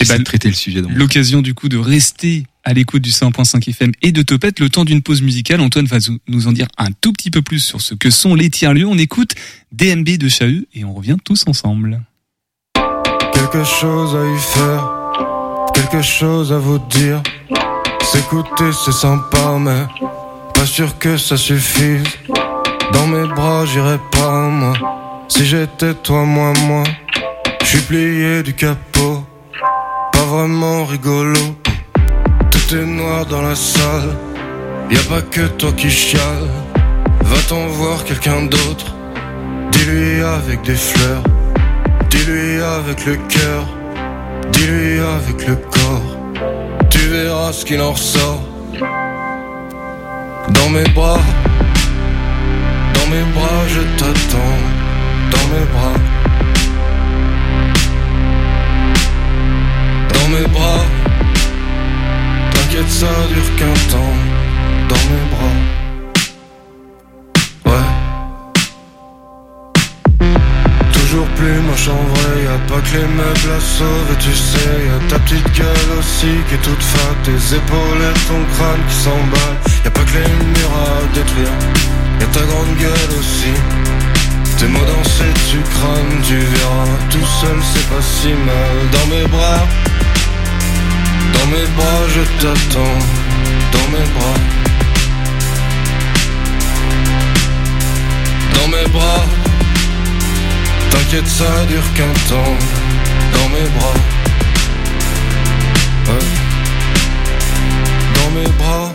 [0.00, 0.82] Et bah, traiter le sujet.
[0.94, 4.84] L'occasion du coup de rester à l'écoute du 100.5 FM et de Topette le temps
[4.84, 5.60] d'une pause musicale.
[5.60, 8.50] Antoine va nous en dire un tout petit peu plus sur ce que sont les
[8.50, 8.86] tiers-lieux.
[8.86, 9.34] On écoute
[9.72, 12.00] DMB de Chahut et on revient tous ensemble.
[13.32, 17.22] Quelque chose à y faire, quelque chose à vous dire.
[18.02, 19.84] S'écouter c'est sympa mais
[20.54, 22.04] pas sûr que ça suffise.
[22.92, 24.74] Dans mes bras j'irai pas moi.
[25.28, 26.84] Si j'étais toi, moi, moi,
[27.62, 29.24] je suis plié du capot
[30.28, 31.40] vraiment rigolo.
[32.50, 34.10] Tout est noir dans la salle,
[34.90, 36.48] y a pas que toi qui chiale.
[37.22, 38.94] Va-t'en voir quelqu'un d'autre.
[39.72, 41.24] Dis-lui avec des fleurs.
[42.10, 43.62] Dis-lui avec le cœur.
[44.52, 46.10] Dis-lui avec le corps.
[46.90, 48.42] Tu verras ce qu'il en ressort.
[50.56, 51.24] Dans mes bras.
[52.94, 54.60] Dans mes bras je t'attends.
[55.32, 56.07] Dans mes bras
[60.28, 60.84] Dans mes bras.
[62.52, 64.16] T'inquiète ça dure qu'un temps.
[64.90, 65.56] Dans mes bras.
[67.66, 67.88] Ouais.
[70.92, 74.98] Toujours plus moche en vrai Y'a pas que les meubles à sauver tu sais Y'a
[75.08, 79.58] ta petite gueule aussi qui est toute fat Tes épaules et ton crâne qui s'emballe
[79.84, 81.56] Y'a pas que les murs à détruire.
[82.20, 83.54] Y'a ta grande gueule aussi.
[84.58, 86.96] Tes mots dansés tu crânes, tu verras.
[87.08, 88.76] Tout seul c'est pas si mal.
[88.92, 89.66] Dans mes bras
[91.38, 92.98] Dans mes bras je t'attends.
[93.72, 94.38] Dans mes bras.
[98.54, 99.24] Dans mes bras.
[100.90, 102.56] T'inquiète ça dure qu'un temps.
[103.34, 103.98] Dans mes bras.
[106.08, 106.26] Ouais.
[108.14, 108.92] Dans mes bras.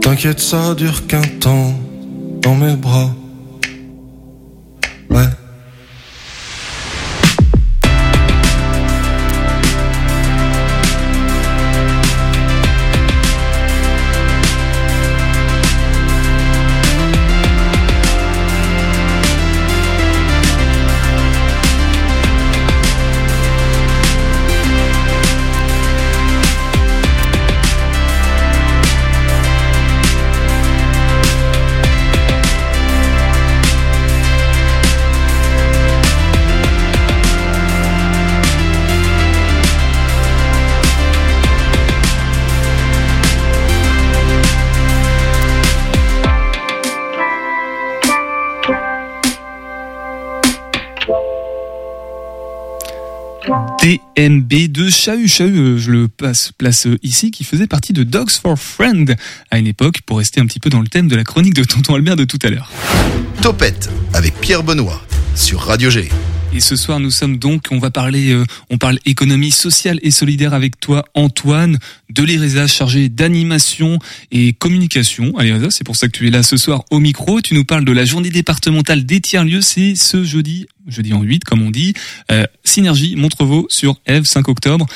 [0.00, 1.74] T'inquiète ça dure qu'un temps.
[2.42, 3.10] Dans mes bras
[54.16, 55.28] DMB de Chahut.
[55.28, 59.14] Chahut, euh, je le place euh, ici, qui faisait partie de Dogs for Friend
[59.50, 61.64] à une époque, pour rester un petit peu dans le thème de la chronique de
[61.64, 62.70] Tonton Albert de tout à l'heure.
[63.42, 65.02] Topette avec Pierre Benoît
[65.34, 66.08] sur Radio G.
[66.56, 70.10] Et ce soir, nous sommes donc, on va parler, euh, on parle économie sociale et
[70.10, 73.98] solidaire avec toi, Antoine, de l'ERESA, chargé d'animation
[74.32, 75.66] et communication à l'ERESA.
[75.70, 77.42] C'est pour ça que tu es là ce soir au micro.
[77.42, 79.60] Tu nous parles de la journée départementale des tiers-lieux.
[79.60, 81.92] C'est ce jeudi, jeudi en 8, comme on dit.
[82.32, 84.86] Euh, Synergie, Montrevaux sur Eve, 5 octobre.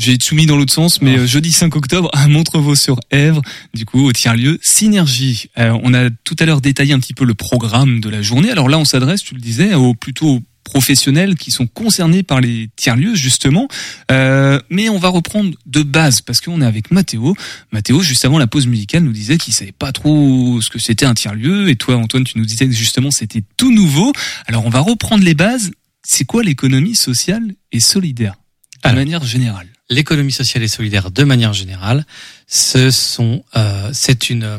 [0.00, 3.42] J'ai tout mis dans l'autre sens, mais euh, jeudi 5 octobre à Montrevaux sur Èvre,
[3.74, 5.50] du coup au tiers-lieu Synergie.
[5.58, 8.50] Euh, on a tout à l'heure détaillé un petit peu le programme de la journée.
[8.50, 12.70] Alors là, on s'adresse, tu le disais, au plutôt professionnels qui sont concernés par les
[12.76, 13.68] tiers-lieux justement.
[14.10, 17.34] Euh, mais on va reprendre de base parce qu'on est avec Mathéo.
[17.72, 21.06] Mathéo, juste avant la pause musicale, nous disait qu'il savait pas trop ce que c'était
[21.06, 21.68] un tiers-lieu.
[21.68, 24.12] Et toi, Antoine, tu nous disais que justement c'était tout nouveau.
[24.46, 25.70] Alors on va reprendre les bases.
[26.02, 28.34] C'est quoi l'économie sociale et solidaire
[28.82, 29.00] de Alors.
[29.00, 32.06] manière générale L'économie sociale et solidaire, de manière générale,
[32.46, 34.58] ce sont, euh, c'est une euh,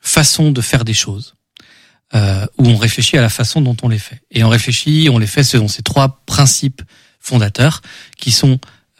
[0.00, 1.34] façon de faire des choses
[2.14, 4.20] euh, où on réfléchit à la façon dont on les fait.
[4.30, 6.82] Et on réfléchit, on les fait selon ces trois principes
[7.20, 7.80] fondateurs
[8.18, 8.58] qui sont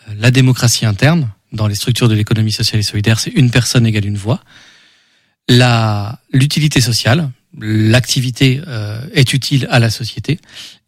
[0.09, 3.87] euh, la démocratie interne dans les structures de l'économie sociale et solidaire, c'est une personne
[3.87, 4.41] égale une voix.
[5.49, 10.41] La l'utilité sociale, l'activité euh, est utile à la société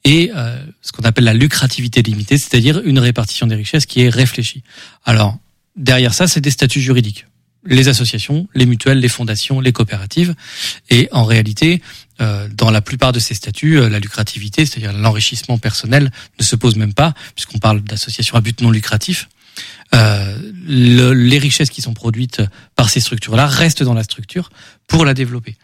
[0.04, 4.08] et euh, ce qu'on appelle la lucrativité limitée, c'est-à-dire une répartition des richesses qui est
[4.08, 4.62] réfléchie.
[5.04, 5.38] Alors,
[5.76, 7.26] derrière ça, c'est des statuts juridiques.
[7.64, 10.36] Les associations, les mutuelles, les fondations, les coopératives.
[10.90, 11.82] Et en réalité,
[12.18, 16.76] dans la plupart de ces statuts, euh, la lucrativité, c'est-à-dire l'enrichissement personnel, ne se pose
[16.76, 19.28] même pas, puisqu'on parle d'associations à but non lucratif.
[19.94, 22.42] Euh, le- les richesses qui sont produites
[22.74, 24.50] par ces structures-là restent dans la structure
[24.86, 25.56] pour la développer.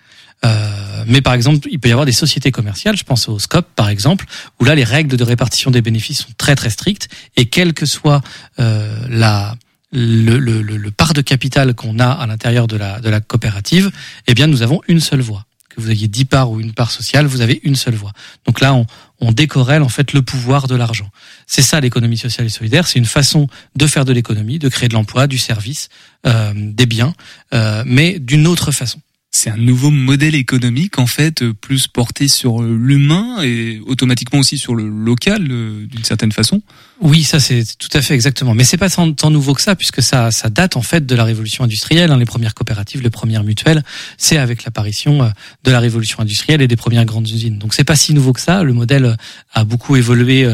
[0.45, 3.67] Euh, mais par exemple, il peut y avoir des sociétés commerciales, je pense au SCOP
[3.77, 4.25] par exemple,
[4.61, 7.87] où là les règles de répartition des bénéfices sont très très strictes et quelle que
[7.87, 8.23] soit
[8.59, 9.55] euh, la
[9.93, 13.91] le, le, le, part de capital qu'on a à l'intérieur de la de la coopérative,
[14.27, 15.45] eh bien nous avons une seule voix.
[15.75, 18.13] Que vous ayez 10 parts ou une part sociale, vous avez une seule voix.
[18.47, 18.87] Donc là, on,
[19.21, 21.09] on décorrèle en fait le pouvoir de l'argent.
[21.47, 22.87] C'est ça l'économie sociale et solidaire.
[22.87, 25.89] C'est une façon de faire de l'économie, de créer de l'emploi, du service,
[26.27, 27.15] euh, des biens,
[27.55, 29.01] euh, mais d'une autre façon.
[29.35, 34.41] C'est un nouveau modèle économique en fait euh, plus porté sur euh, l'humain et automatiquement
[34.41, 36.61] aussi sur le local euh, d'une certaine façon.
[37.01, 38.55] Oui, ça c'est tout à fait exactement.
[38.55, 41.65] Mais c'est pas tant, nouveau que ça, puisque ça, date en fait de la révolution
[41.65, 42.13] industrielle.
[42.13, 42.19] hein.
[42.19, 43.83] Les premières coopératives, les premières mutuelles,
[44.19, 45.33] c'est avec l'apparition
[45.65, 47.59] de la révolution industrielle et des premières grandes usines.
[47.59, 48.63] Donc c'est pas si nouveau que ça.
[48.63, 49.17] Le modèle
[49.55, 50.47] a beaucoup évolué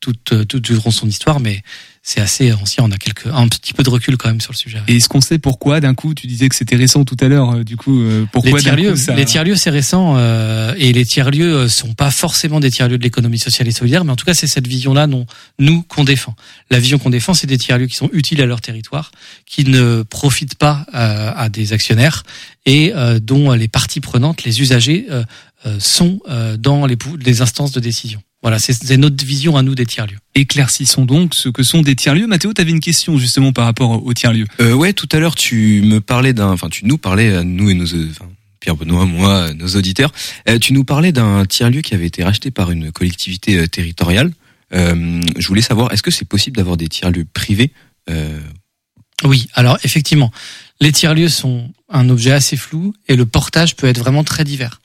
[0.00, 1.62] tout durant son histoire, mais
[2.08, 2.84] c'est assez ancien.
[2.84, 4.78] On a quelques un petit peu de recul quand même sur le sujet.
[4.88, 7.50] Et est-ce qu'on sait pourquoi d'un coup tu disais que c'était récent tout à l'heure
[7.50, 9.14] euh, du coup euh, pourquoi les tiers lieux ça...
[9.14, 12.70] les tiers lieux c'est récent euh, et les tiers lieux euh, sont pas forcément des
[12.70, 15.06] tiers lieux de l'économie sociale et solidaire mais en tout cas c'est cette vision là
[15.06, 15.26] non
[15.58, 16.34] nous qu'on défend
[16.70, 19.10] la vision qu'on défend c'est des tiers lieux qui sont utiles à leur territoire
[19.44, 22.22] qui ne profitent pas euh, à des actionnaires
[22.64, 25.24] et euh, dont les parties prenantes les usagers euh,
[25.78, 26.20] sont
[26.58, 30.18] dans les, les instances de décision voilà, c'est notre vision à nous des tiers-lieux.
[30.34, 32.28] Éclaircissons donc ce que sont des tiers-lieux.
[32.28, 34.46] Mathéo, tu avais une question justement par rapport aux tiers-lieux.
[34.60, 37.68] Euh, ouais, tout à l'heure, tu me parlais d'un, enfin, tu nous parlais à nous
[37.68, 38.28] et nos, enfin,
[38.60, 40.12] Pierre Benoît, moi, nos auditeurs,
[40.48, 44.32] euh, tu nous parlais d'un tiers-lieu qui avait été racheté par une collectivité euh, territoriale.
[44.72, 47.72] Euh, je voulais savoir, est-ce que c'est possible d'avoir des tiers-lieux privés
[48.10, 48.40] euh...
[49.24, 50.30] Oui, alors effectivement,
[50.80, 54.80] les tiers-lieux sont un objet assez flou et le portage peut être vraiment très divers.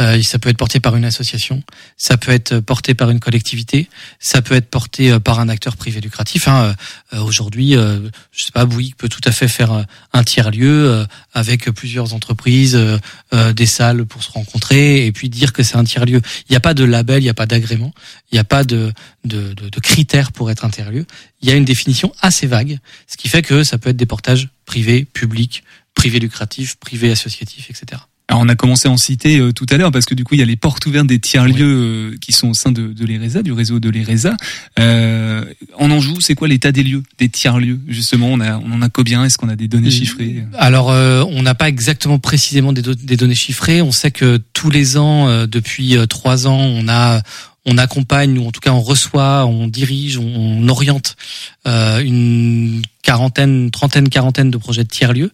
[0.00, 1.62] Euh, ça peut être porté par une association,
[1.96, 5.76] ça peut être porté par une collectivité, ça peut être porté euh, par un acteur
[5.76, 6.48] privé lucratif.
[6.48, 6.74] Hein.
[7.14, 11.06] Euh, Aujourd'hui, euh, je sais pas, Bouygues peut tout à fait faire un tiers lieu
[11.32, 12.78] avec plusieurs entreprises,
[13.32, 16.20] des salles pour se rencontrer et puis dire que c'est un tiers lieu.
[16.48, 17.92] Il n'y a pas de label, il n'y a pas d'agrément,
[18.30, 18.92] il n'y a pas de,
[19.24, 21.06] de, de, de critères pour être un tiers lieu.
[21.40, 24.06] Il y a une définition assez vague, ce qui fait que ça peut être des
[24.06, 28.02] portages privés, publics, privés lucratifs, privés associatifs, etc.
[28.28, 30.34] Alors on a commencé à en citer euh, tout à l'heure parce que du coup
[30.34, 32.92] il y a les portes ouvertes des tiers lieux euh, qui sont au sein de,
[32.92, 34.36] de l'ERESA, du réseau de l'ERESA.
[34.80, 35.44] Euh,
[35.78, 38.26] en Anjou, c'est quoi l'état des lieux, des tiers lieux justement?
[38.28, 39.24] On a, on en a combien?
[39.24, 40.44] Est-ce qu'on a des données chiffrées?
[40.54, 43.80] Alors euh, on n'a pas exactement précisément des, do des, données chiffrées.
[43.80, 47.22] On sait que tous les ans, euh, depuis trois ans, on a
[47.66, 51.16] on accompagne ou en tout cas on reçoit, on dirige, on, oriente
[51.66, 55.32] euh, une quarantaine, trentaine, quarantaine de projets de tiers lieux.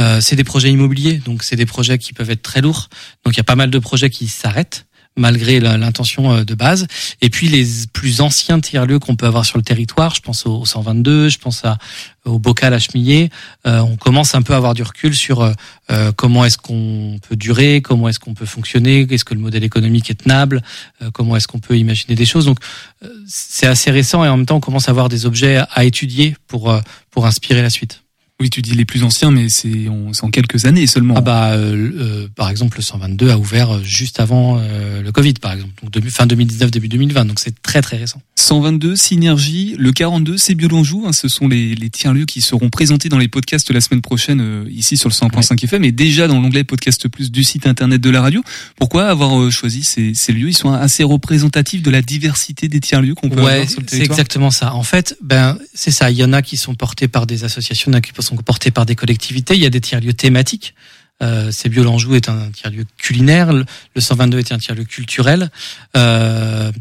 [0.00, 2.88] Euh, c'est des projets immobiliers, donc c'est des projets qui peuvent être très lourds.
[3.24, 4.86] Donc il y a pas mal de projets qui s'arrêtent
[5.16, 6.86] malgré l'intention euh, de base.
[7.20, 10.64] Et puis les plus anciens tiers-lieux qu'on peut avoir sur le territoire, je pense au
[10.64, 11.78] 122, je pense à,
[12.24, 13.30] au bocal à chemiller,
[13.66, 15.52] euh, on commence un peu à avoir du recul sur
[15.90, 19.64] euh, comment est-ce qu'on peut durer, comment est-ce qu'on peut fonctionner, est-ce que le modèle
[19.64, 20.62] économique est tenable,
[21.02, 22.46] euh, comment est-ce qu'on peut imaginer des choses.
[22.46, 22.58] Donc
[23.02, 25.84] euh, c'est assez récent et en même temps on commence à avoir des objets à
[25.84, 26.74] étudier pour,
[27.10, 28.03] pour inspirer la suite.
[28.40, 31.14] Oui, tu dis les plus anciens, mais c'est en, en, quelques années seulement.
[31.16, 35.34] Ah bah, euh, euh, par exemple, le 122 a ouvert juste avant euh, le Covid,
[35.34, 38.20] par exemple, donc de, fin 2019, début 2020, donc c'est très très récent.
[38.36, 43.08] 122, Synergie, le 42, c'est Biolonjou, hein, ce sont les, les tiers-lieux qui seront présentés
[43.08, 45.56] dans les podcasts la semaine prochaine euh, ici sur le 100.5 ouais.
[45.64, 48.42] FM et déjà dans l'onglet Podcast Plus du site internet de la radio.
[48.76, 50.48] Pourquoi avoir euh, choisi ces, ces, lieux?
[50.48, 53.86] Ils sont assez représentatifs de la diversité des tiers-lieux qu'on peut ouais, avoir sur le
[53.86, 54.16] territoire?
[54.16, 54.74] C'est exactement ça.
[54.74, 56.10] En fait, ben c'est ça.
[56.10, 58.96] Il y en a qui sont portés par des associations, qui sont portés par des
[58.96, 59.54] collectivités.
[59.54, 60.74] Il y a des tiers-lieux thématiques.
[61.22, 65.50] Euh, c'est Biolanjou est un tiers-lieu culinaire, le, le 122 est un tiers-lieu culturel.
[65.96, 66.72] Euh,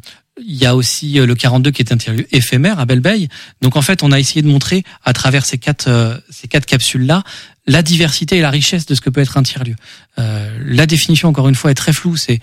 [0.41, 3.27] il y a aussi le 42 qui est un tiers-lieu éphémère à Belleveille.
[3.61, 6.65] Donc en fait, on a essayé de montrer à travers ces quatre euh, ces quatre
[6.65, 7.23] capsules là
[7.65, 9.75] la diversité et la richesse de ce que peut être un tiers-lieu.
[10.19, 12.17] Euh, la définition encore une fois est très floue.
[12.17, 12.39] C'est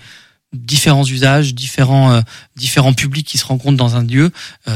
[0.53, 2.21] différents usages, différents euh,
[2.55, 4.31] différents publics qui se rencontrent dans un lieu.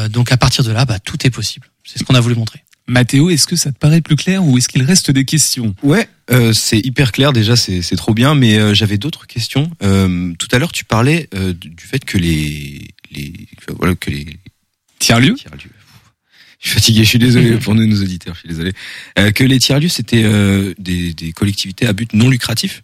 [0.10, 1.68] donc à partir de là, bah, tout est possible.
[1.84, 2.65] C'est ce qu'on a voulu montrer.
[2.88, 5.76] Mathéo, est-ce que ça te paraît plus clair ou est-ce qu'il reste des questions?
[5.82, 9.72] Ouais, euh, c'est hyper clair déjà, c'est trop bien, mais euh, j'avais d'autres questions.
[9.84, 13.34] Euh, tout à l'heure, tu parlais du fait que les, les
[13.80, 14.26] voilà que les
[15.00, 15.36] tiers-lieux?
[15.36, 15.52] Tiers
[16.62, 18.72] je suis fatigué, je suis désolé pour nous, nos auditeurs, je suis désolé.
[19.34, 20.24] que les tiers-lieux, c'était
[20.80, 22.84] des, des, collectivités à but non lucratif?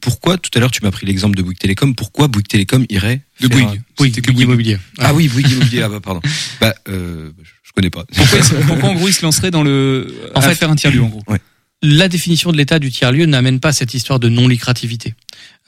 [0.00, 3.22] Pourquoi tout à l'heure tu m'as pris l'exemple de Bouygues Télécom Pourquoi Bouygues Télécom irait
[3.40, 4.78] de Bouygues, Bouygues, Bouygues Immobilier.
[4.98, 5.82] Ah oui, Bouygues Immobilier.
[5.82, 6.20] ah bah pardon.
[6.60, 7.30] Bah euh,
[7.62, 8.04] je connais pas.
[8.14, 11.02] Pourquoi, pourquoi en gros il se lancerait dans le en fait faire un tiers lieu
[11.02, 11.40] en gros ouais.
[11.82, 15.14] La définition de l'état du tiers lieu n'amène pas cette histoire de non lucrativité.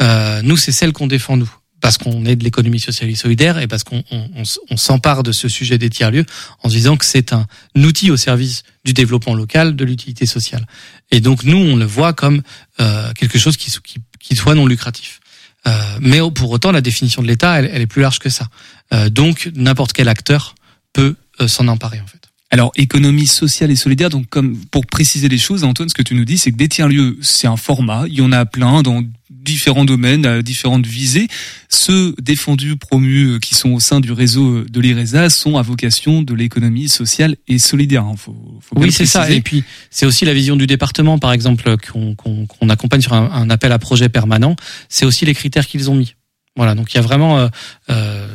[0.02, 3.58] Euh, nous c'est celle qu'on défend nous parce qu'on est de l'économie sociale et solidaire
[3.58, 6.24] et parce qu'on on, on, s'empare de ce sujet des tiers lieux
[6.62, 10.66] en se disant que c'est un outil au service du développement local, de l'utilité sociale.
[11.10, 12.42] Et donc nous on le voit comme
[12.80, 15.20] euh, quelque chose qui, qui, qui soit non lucratif.
[15.66, 18.46] Euh, mais pour autant, la définition de l'État, elle, elle, est plus large que ça.
[18.92, 20.54] Euh, donc, n'importe quel acteur
[20.92, 22.20] peut euh, s'en emparer, en fait.
[22.50, 26.14] Alors, économie sociale et solidaire, donc comme pour préciser les choses, Antoine, ce que tu
[26.14, 29.02] nous dis, c'est que des tiers-lieux, c'est un format, il y en a plein dans
[29.48, 31.28] différents domaines, à différentes visées.
[31.68, 36.34] Ceux défendus, promus, qui sont au sein du réseau de l'IRESA sont à vocation de
[36.34, 38.04] l'économie sociale et solidaire.
[38.04, 38.14] Hein.
[38.16, 39.30] Faut, faut oui, c'est ça.
[39.30, 43.12] Et puis, c'est aussi la vision du département, par exemple, qu'on qu qu accompagne sur
[43.14, 44.56] un, un, appel à projet permanent.
[44.88, 46.14] C'est aussi les critères qu'ils ont mis.
[46.58, 47.48] Voilà, donc il y a vraiment, euh,
[47.88, 48.26] euh,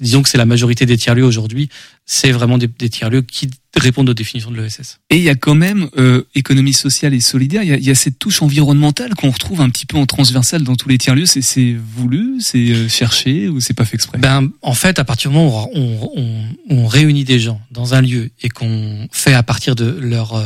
[0.00, 1.68] disons que c'est la majorité des tiers-lieux aujourd'hui,
[2.04, 4.98] c'est vraiment des, des tiers-lieux qui répondent aux définitions de l'ESS.
[5.10, 7.62] Et il y a quand même euh, économie sociale et solidaire.
[7.62, 10.06] Il y a, il y a cette touche environnementale qu'on retrouve un petit peu en
[10.06, 11.26] transversal dans tous les tiers lieux.
[11.26, 14.18] C'est, voulu, c'est euh, cherché ou c'est pas fait exprès?
[14.18, 16.44] Ben, en fait, à partir du moment où on, on,
[16.82, 20.44] on réunit des gens dans un lieu et qu'on fait à partir de leur euh,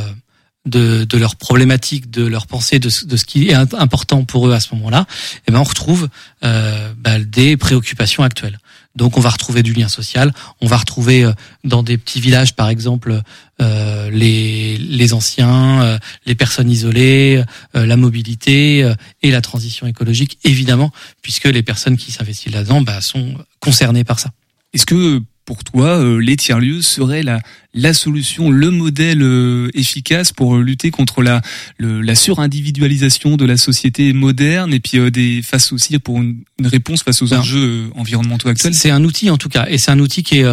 [0.67, 4.23] de, de leurs problématiques, de leurs pensées, de, ce- de ce qui est im- important
[4.25, 5.07] pour eux à ce moment-là,
[5.47, 6.07] eh ben on retrouve
[6.43, 8.59] euh, ben, des préoccupations actuelles.
[8.95, 11.31] Donc on va retrouver du lien social, on va retrouver euh,
[11.63, 13.21] dans des petits villages par exemple
[13.61, 17.41] euh, les, les anciens, euh, les personnes isolées,
[17.75, 22.81] euh, la mobilité euh, et la transition écologique évidemment puisque les personnes qui s'investissent là-dedans
[22.81, 24.31] bah, sont concernées par ça.
[24.73, 27.41] Est-ce que pour toi, euh, les tiers-lieux seraient la,
[27.73, 31.41] la solution, le modèle euh, efficace pour euh, lutter contre la,
[31.77, 36.67] le- la surindividualisation de la société moderne et puis des, face aussi pour une, une
[36.67, 38.73] réponse face aux Ben, enjeux environnementaux actuels?
[38.73, 40.45] C'est un outil en tout cas, et c'est un outil qui est,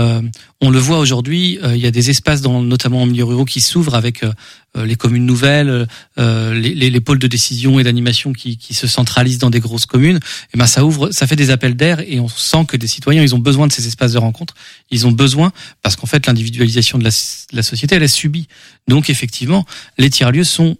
[0.61, 3.45] on le voit aujourd'hui, euh, il y a des espaces, dans, notamment en milieu ruraux,
[3.45, 4.33] qui s'ouvrent avec euh,
[4.77, 9.39] euh, les communes nouvelles, les, les, les pôles de décision et d'animation qui, se centralisent
[9.39, 10.19] dans des grosses communes.
[10.53, 13.23] Et ben ça ouvre, ça fait des appels d'air, et on sent que des citoyens,
[13.23, 14.55] ils ont besoin de ces espaces de rencontre.
[14.91, 18.49] Ils ont besoin parce qu'en fait, l'individualisation de la, de la société, elle est subie.
[18.89, 19.65] Donc effectivement,
[19.97, 20.77] les tiers-lieux sont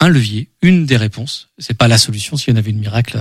[0.00, 1.48] un levier, une des réponses.
[1.58, 2.36] C'est pas la solution.
[2.36, 3.18] S'il y en avait une miracle,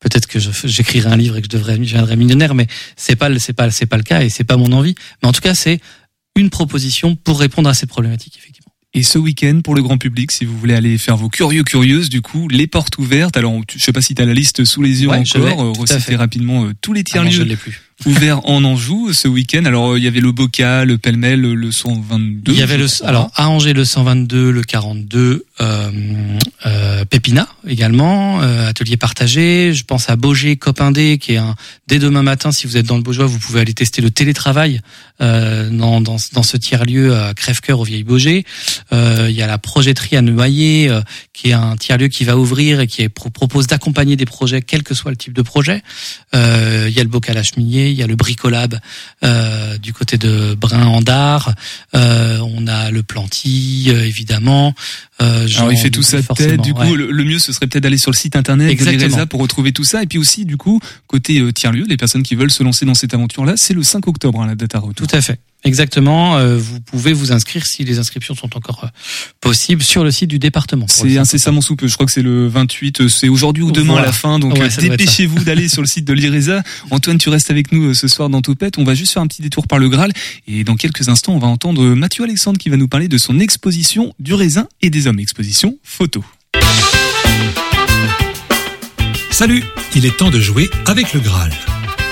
[0.00, 3.36] peut-être que j'écrirais un livre et que je devrais, je deviendrais millionnaire, mais c'est pas,
[3.38, 4.94] c'est pas, c'est pas le cas et c'est pas mon envie.
[5.22, 5.80] Mais en tout cas, c'est
[6.36, 8.72] une proposition pour répondre à ces problématiques, effectivement.
[8.94, 12.08] Et ce week-end, pour le grand public, si vous voulez aller faire vos curieux curieuses,
[12.08, 13.36] du coup, les portes ouvertes.
[13.36, 15.62] Alors, je sais pas si tu as la liste sous les yeux Ouais, encore.
[15.62, 16.16] euh, reciter fait.
[16.16, 17.82] rapidement euh, tous les Ah non, je tiers-lieux l'ai plus.
[18.06, 19.66] ouverts en Anjou ce week-end.
[19.66, 22.50] Alors, euh, il y avait le Bocal, le Pêle-Mêle, le 122.
[22.52, 25.44] Il y avait le, alors à Angers le 122, le 42, euh, euh,
[27.10, 29.72] Pépina également, euh, atelier partagé.
[29.72, 31.54] Je pense à Beaugé, Copindé, qui est un.
[31.86, 34.80] Dès demain matin, si vous êtes dans le Beaujois, vous pouvez aller tester le télétravail
[35.20, 38.44] euh, dans, dans, dans ce tiers lieu à Crèvecoeur au Vieil Beaugé.
[38.92, 41.00] Euh, il y a la projetterie à Noyer, euh,
[41.32, 44.82] qui est un tiers lieu qui va ouvrir et qui propose d'accompagner des projets, quel
[44.82, 45.82] que soit le type de projet.
[46.34, 48.78] Euh, il y a le Bocal à Chemillé, il y a le Bricolab
[49.24, 51.54] euh, du côté de Brin en Dard.
[51.94, 54.74] Euh, on a le Planty, euh, évidemment.
[55.20, 56.94] Euh, Alors il fait tout ça forcément, Du coup, ouais.
[56.96, 59.02] le, le mieux ce serait peut-être d'aller sur le site internet Exactement.
[59.02, 60.02] de l'IRESA pour retrouver tout ça.
[60.02, 62.84] Et puis aussi, du coup, côté euh, tiers lieu, les personnes qui veulent se lancer
[62.84, 65.06] dans cette aventure-là, c'est le 5 octobre hein, la date à retour.
[65.06, 65.38] Tout à fait.
[65.64, 66.36] Exactement.
[66.36, 68.88] Euh, vous pouvez vous inscrire si les inscriptions sont encore euh,
[69.40, 70.86] possibles sur le site du département.
[70.88, 71.88] C'est incessamment sous peu.
[71.88, 73.00] Je crois que c'est le 28.
[73.00, 74.02] euh, C'est aujourd'hui ou demain Voilà.
[74.02, 74.38] à la fin.
[74.38, 76.62] Donc Ouais, dépêchez-vous d'aller sur le site de l'IRESA.
[76.90, 78.78] Antoine, tu restes avec nous ce soir dans Topette.
[78.78, 80.12] On va juste faire un petit détour par le Graal.
[80.46, 83.40] Et dans quelques instants, on va entendre Mathieu Alexandre qui va nous parler de son
[83.40, 85.18] exposition du raisin et des hommes.
[85.18, 86.24] Exposition photo.
[89.30, 89.62] Salut,
[89.94, 91.52] il est temps de jouer avec le Graal.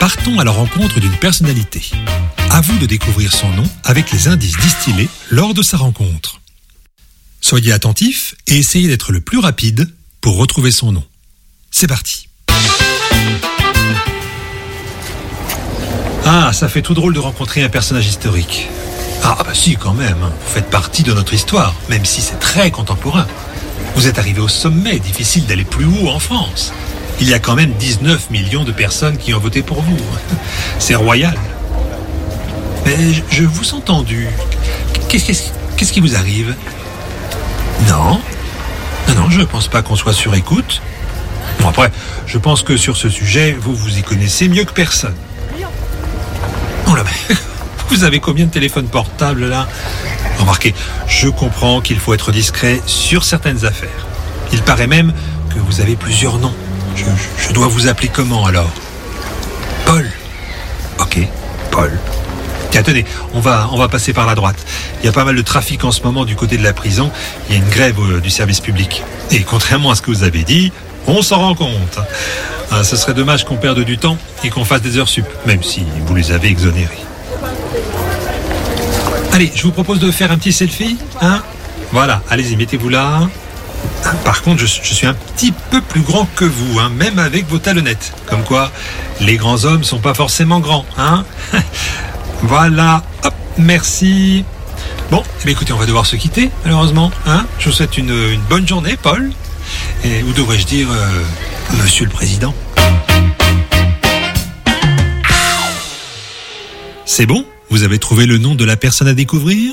[0.01, 1.81] Partons à la rencontre d'une personnalité.
[2.51, 6.41] À vous de découvrir son nom avec les indices distillés lors de sa rencontre.
[7.41, 9.89] Soyez attentifs et essayez d'être le plus rapide
[10.21, 11.05] pour retrouver son nom.
[11.71, 12.29] C'est parti.
[16.25, 18.69] Ah, ça fait tout drôle de rencontrer un personnage historique.
[19.23, 20.17] Ah bah si, quand même.
[20.23, 20.33] hein.
[20.45, 23.27] Vous faites partie de notre histoire, même si c'est très contemporain.
[23.95, 26.73] Vous êtes arrivé au sommet, difficile d'aller plus haut en France.
[27.21, 29.97] Il y a quand même 19 millions de personnes qui ont voté pour vous.
[30.79, 31.37] C'est royal.
[33.31, 34.29] Je- vous ai entendu.
[35.09, 36.55] Qu'est-ce qui vous arrive?
[37.89, 38.21] Non.
[39.17, 40.83] Non, je ne pense pas qu'on soit sur écoute.
[41.61, 41.91] Bon, après,
[42.27, 45.15] je pense que sur ce sujet, vous vous y connaissez mieux que personne.
[46.89, 47.35] Oh là, mais
[47.89, 49.67] vous avez combien de téléphones portables là?
[50.39, 50.75] Remarquez,
[51.09, 54.07] je comprends qu'il faut être discret sur certaines affaires.
[54.53, 55.13] Il paraît même
[55.53, 56.55] que vous avez plusieurs noms.
[56.97, 58.71] Je dois vous appeler comment alors?
[59.85, 60.09] Paul.
[61.01, 61.19] Ok,
[61.71, 61.99] Paul.
[62.71, 64.57] Tiens, tenez, on va, passer par la droite.
[65.01, 67.11] Il y a pas mal de trafic en ce moment du côté de la prison.
[67.49, 69.03] Il y a une grève euh, du service public.
[69.31, 70.73] Et contrairement à ce que vous avez dit,
[71.07, 71.99] on s'en rend compte.
[72.71, 75.63] Ah, ce serait dommage qu'on perde du temps et qu'on fasse des heures sup, même
[75.63, 76.99] si vous les avez exonérés.
[79.33, 80.97] Allez, je vous propose de faire un petit selfie.
[81.21, 81.43] Hein?
[81.93, 83.29] Voilà, allez-y, mettez-vous là.
[84.05, 87.19] Ah, Par contre, je, je suis un petit peu plus grand que vous, hein, même
[87.19, 88.13] avec vos talonnettes.
[88.27, 88.73] Comme quoi,
[89.21, 90.85] les grands hommes sont pas forcément grands.
[90.99, 91.25] Hein?
[92.43, 94.45] voilà, hop, merci.
[95.11, 97.11] Bon, eh écoutez, on va devoir se quitter, malheureusement.
[97.27, 99.31] Hein je vous souhaite une, une bonne journée, Paul.
[100.05, 101.23] Et, ou devrais-je dire, euh,
[101.83, 102.55] Monsieur le Président
[107.05, 107.45] C'est bon?
[107.71, 109.73] Vous avez trouvé le nom de la personne à découvrir?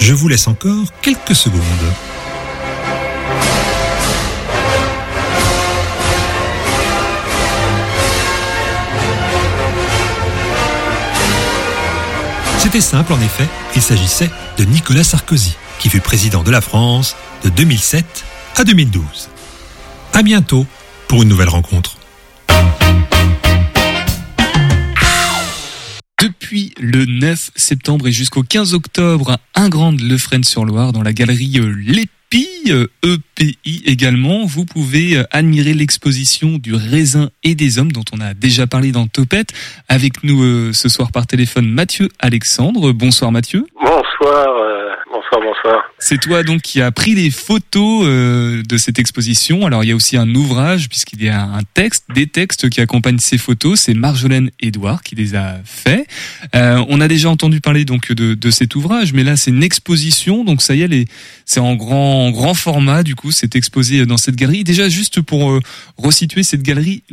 [0.00, 1.60] Je vous laisse encore quelques secondes.
[12.74, 13.46] C'était simple en effet,
[13.76, 17.14] il s'agissait de Nicolas Sarkozy, qui fut président de la France
[17.44, 18.24] de 2007
[18.56, 19.28] à 2012.
[20.12, 20.66] À bientôt
[21.06, 21.98] pour une nouvelle rencontre.
[26.20, 31.72] Depuis le 9 septembre et jusqu'au 15 octobre à Ingrande-le-Fresne-sur-Loire dans la galerie euh,
[32.34, 38.04] L'Épi, euh, EPI également, vous pouvez euh, admirer l'exposition du raisin et des hommes dont
[38.12, 39.50] on a déjà parlé dans Topette.
[39.88, 42.90] Avec nous euh, ce soir par téléphone Mathieu Alexandre.
[42.92, 43.66] Bonsoir Mathieu.
[43.80, 44.48] Bonsoir,
[45.14, 45.84] bonsoir, bonsoir.
[45.98, 49.64] C'est toi donc qui as pris les photos euh, de cette exposition.
[49.64, 52.80] Alors il y a aussi un ouvrage puisqu'il y a un texte, des textes qui
[52.80, 53.80] accompagnent ces photos.
[53.80, 56.06] C'est Marjolaine Edouard qui les a faits.
[56.54, 59.62] Euh, on a déjà entendu parler donc de, de cet ouvrage, mais là c'est une
[59.62, 61.08] exposition, donc ça y est,
[61.44, 63.02] c'est en grand grand format.
[63.02, 64.64] Du coup, c'est exposé dans cette galerie.
[64.64, 65.60] Déjà juste pour euh,
[65.96, 67.04] resituer cette galerie,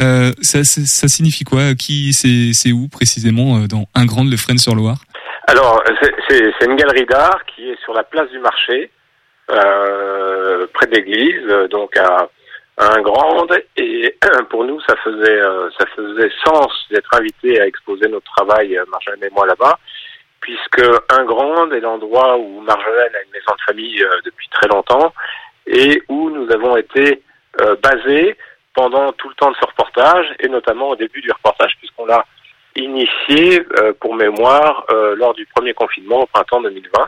[0.00, 1.74] euh, ça, ça, signifie quoi?
[1.74, 5.00] Qui c'est où précisément dans un grand le Fresne sur Loire?
[5.46, 5.82] Alors,
[6.28, 8.90] c'est- une galerie d'art qui est sur la place du marché,
[9.50, 12.28] euh, près de l'église, donc à,
[12.78, 13.56] à un grande.
[13.76, 14.16] Et
[14.50, 18.84] pour nous, ça faisait euh, ça faisait sens d'être invité à exposer notre travail, euh,
[18.90, 19.78] Marjolaine et moi là-bas,
[20.40, 24.68] puisque un grande est l'endroit où Marjolaine a une maison de famille euh, depuis très
[24.68, 25.12] longtemps
[25.68, 27.22] et où nous avons été
[27.60, 28.36] euh, basés
[28.74, 32.24] pendant tout le temps de ce reportage et notamment au début du reportage puisqu'on l'a
[32.76, 37.06] initié euh, pour mémoire euh, lors du premier confinement au printemps 2020.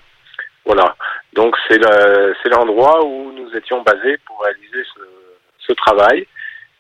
[0.65, 0.97] Voilà.
[1.33, 5.01] Donc c'est le- c'est l'endroit où nous étions basés pour réaliser ce,
[5.59, 6.27] ce travail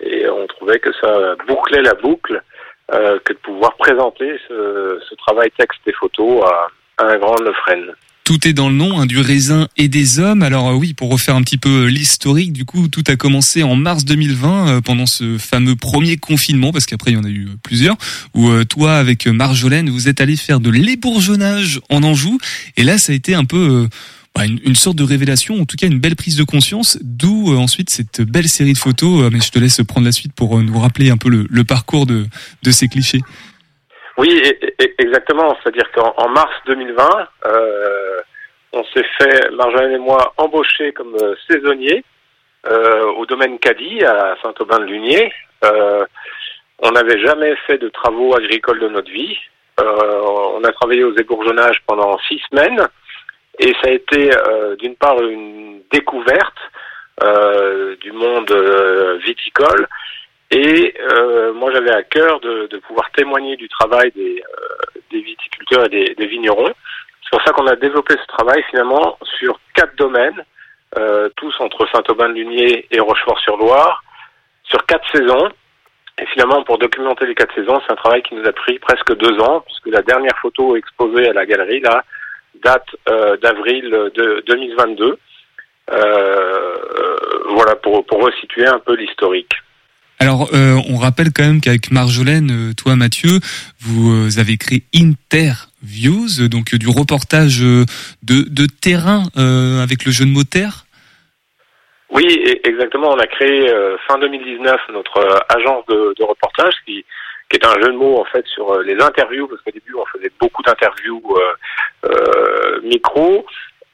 [0.01, 2.43] et on trouvait que ça bouclait la boucle
[2.93, 6.68] euh, que de pouvoir présenter ce, ce travail texte et photo à,
[6.99, 7.95] à un grand Lefresne.
[8.29, 10.43] Tout est dans le nom, hein, du raisin et des hommes.
[10.43, 13.62] Alors euh, oui, pour refaire un petit peu euh, l'historique, du coup, tout a commencé
[13.62, 17.31] en mars 2020 euh, pendant ce fameux premier confinement, parce qu'après il y en a
[17.31, 17.97] eu plusieurs,
[18.35, 22.39] où euh, toi, avec Marjolaine, vous êtes allé faire de l'ébourgeonnage en Anjou,
[22.76, 23.89] et là, ça a été un peu
[24.35, 27.89] bah, une, sorte de révélation, en tout cas une belle prise de conscience, d'où ensuite
[27.89, 29.33] cette belle série de photos.
[29.33, 32.05] Mais je te laisse prendre la suite pour nous rappeler un peu le, le parcours
[32.05, 32.26] de,
[32.62, 33.22] de ces clichés.
[34.19, 35.57] Oui, e- e- exactement.
[35.62, 38.21] C'est-à-dire qu'en en mars 2020, euh,
[38.73, 42.05] on s'est fait, Marjolaine et moi, embaucher comme euh, saisonniers
[42.66, 45.33] euh, au domaine Caddy à Saint-Aubin-de-Lunier.
[45.64, 46.05] Euh,
[46.81, 49.39] on n'avait jamais fait de travaux agricoles de notre vie.
[49.81, 50.21] Euh,
[50.57, 52.89] on a travaillé aux ébourgeonnages pendant six semaines
[53.61, 56.59] et ça a été euh, d'une part une découverte
[58.01, 58.53] du monde
[59.25, 59.89] viticole
[60.51, 65.20] et euh, moi, j'avais à cœur de, de pouvoir témoigner du travail des, euh, des
[65.20, 66.72] viticulteurs et des, des vignerons.
[67.22, 70.42] C'est pour ça qu'on a développé ce travail finalement sur quatre domaines,
[70.96, 74.03] euh, tous entre Saint-Aubin-de-Lunier et Rochefort-sur-Loire,
[74.64, 75.51] sur quatre saisons.
[76.20, 79.14] Et finalement, pour documenter les quatre saisons, c'est un travail qui nous a pris presque
[79.16, 82.03] deux ans, puisque la dernière photo exposée à la galerie, là,
[82.64, 85.18] date euh, d'avril de 2022.
[85.90, 86.76] Euh,
[87.51, 89.53] voilà, pour, pour resituer un peu l'historique.
[90.21, 93.39] Alors, euh, on rappelle quand même qu'avec Marjolaine, euh, toi Mathieu,
[93.81, 100.43] vous euh, avez créé Interviews, donc du reportage de, terrain avec le jeu de mots
[100.43, 100.87] terre.
[102.11, 103.12] Oui, e- exactement.
[103.12, 107.05] On a créé euh, fin 2019 notre agence de, reportage qui,
[107.53, 110.31] est un jeu de mots en fait sur les interviews parce qu'au début on faisait
[110.39, 111.23] beaucoup d'interviews
[112.05, 113.47] euh, micro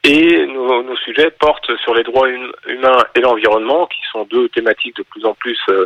[0.05, 4.47] et nos, nos sujets portent sur les droits hum- humains et l'environnement qui sont deux
[4.49, 5.85] thématiques de plus en plus euh,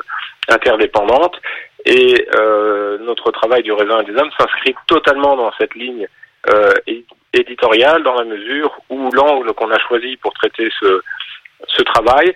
[0.50, 1.40] interdépendantes
[1.86, 6.08] et euh, notre travail du raisin et des hommes s'inscrit totalement dans cette ligne
[6.50, 6.74] euh,
[7.34, 11.02] éditoriale dans la mesure où l'angle qu'on a choisi pour traiter ce
[11.68, 12.36] ce travail,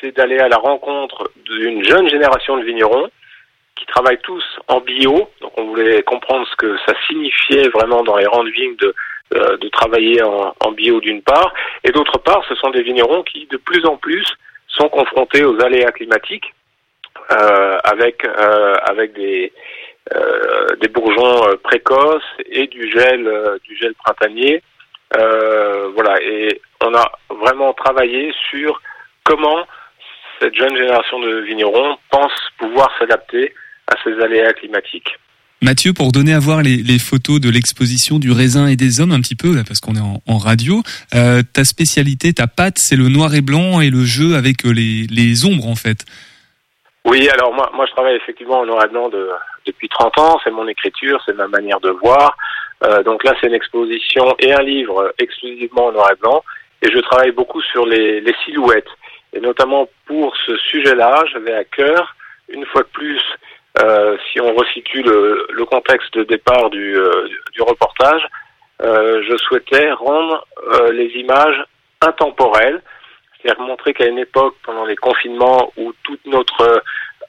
[0.00, 3.10] c'est d'aller à la rencontre d'une jeune génération de vignerons
[3.76, 5.28] qui travaillent tous en bio.
[5.40, 8.94] Donc on voulait comprendre ce que ça signifiait vraiment dans les rangs de vignes de,
[9.32, 11.54] euh, de travailler en, bio d'une part.
[11.84, 14.26] Et d'autre part, ce sont des vignerons qui de plus en plus
[14.66, 16.52] sont confrontés aux aléas climatiques
[17.30, 19.52] euh, avec, euh, avec des,
[20.80, 24.62] des bourgeons précoces et du gel, du gel printanier.
[25.12, 28.82] Voilà, et on a vraiment travaillé sur
[29.24, 29.64] comment
[30.40, 33.54] cette jeune génération de vignerons pense pouvoir s'adapter
[33.86, 35.16] à ces aléas climatiques.
[35.62, 39.20] Mathieu, pour donner à voir les, photos de l'exposition du raisin et des hommes un
[39.20, 40.82] petit peu, parce qu'on est en, radio,
[41.14, 44.72] euh, ta spécialité, ta patte, c'est le noir et blanc et le jeu avec euh,
[44.72, 46.06] les, ombres en fait.
[47.04, 49.28] Oui, alors moi, moi je travaille effectivement en noir et blanc de,
[49.66, 52.38] depuis 30 ans, c'est mon écriture, c'est ma manière de voir.
[52.82, 56.42] Euh, donc là, c'est une exposition et un livre exclusivement en noir et blanc.
[56.80, 58.88] Et je travaille beaucoup sur les, les silhouettes.
[59.34, 62.16] Et notamment pour ce sujet-là, j'avais à cœur,
[62.48, 63.20] une fois de plus,
[63.78, 68.26] euh, si on resitue le, le, contexte de départ du, euh, du reportage,
[68.82, 70.44] euh, je souhaitais rendre
[70.92, 71.64] les images
[72.00, 72.82] intemporelles,
[73.36, 76.82] c'est-à-dire montrer qu'à une époque, pendant les confinements où toute notre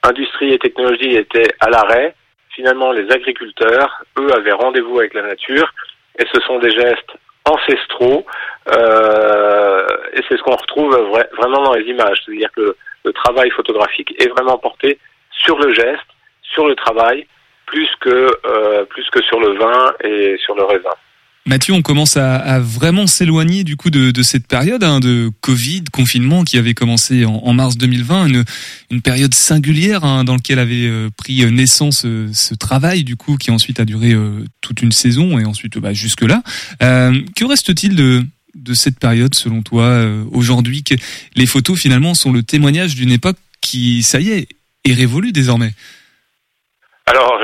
[0.04, 2.16] industrie et technologie étaient à l'arrêt,
[2.56, 5.74] finalement les agriculteurs, eux, avaient rendez-vous avec la nature,
[6.20, 7.12] et ce sont des gestes
[7.46, 8.26] ancestraux,
[8.68, 10.96] et c'est ce qu'on retrouve
[11.38, 15.00] vraiment dans les images, c'est-à-dire que le travail photographique est vraiment porté
[15.32, 16.11] sur le geste,
[16.54, 17.26] sur le travail,
[17.66, 20.94] plus que, euh, plus que sur le vin et sur le raisin.
[21.48, 26.44] Mathieu, on commence à, vraiment s'éloigner du coup de, cette période hein, de Covid, confinement
[26.44, 28.46] qui avait commencé en, mars 2020,
[28.92, 33.38] une, période singulière hein, dans laquelle avait euh, pris naissance euh, ce travail du coup
[33.38, 34.14] qui ensuite a duré
[34.62, 36.44] toute une saison et ensuite bah, jusque là.
[36.80, 38.24] que reste-t-il de
[38.54, 40.84] de cette période selon toi aujourd'hui?
[40.84, 40.94] Que
[41.36, 44.48] les photos finalement sont le témoignage d'une époque qui ça y est
[44.84, 45.74] est révolue désormais
[47.08, 47.42] alors,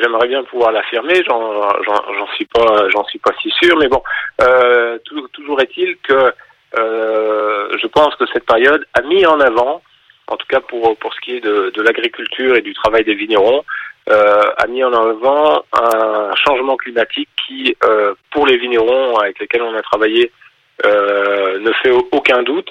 [0.00, 4.02] j'aimerais bien pouvoir l'affirmer, j'en suis pas, j'en suis pas si sûr, mais bon,
[4.40, 4.98] euh,
[5.32, 6.32] toujours est-il que
[6.78, 9.82] euh, je pense que cette période a mis en avant,
[10.28, 13.14] en tout cas pour pour ce qui est de, de l'agriculture et du travail des
[13.14, 13.64] vignerons,
[14.08, 19.62] euh, a mis en avant un changement climatique qui, euh, pour les vignerons avec lesquels
[19.62, 20.32] on a travaillé,
[20.86, 22.68] euh, ne fait aucun doute.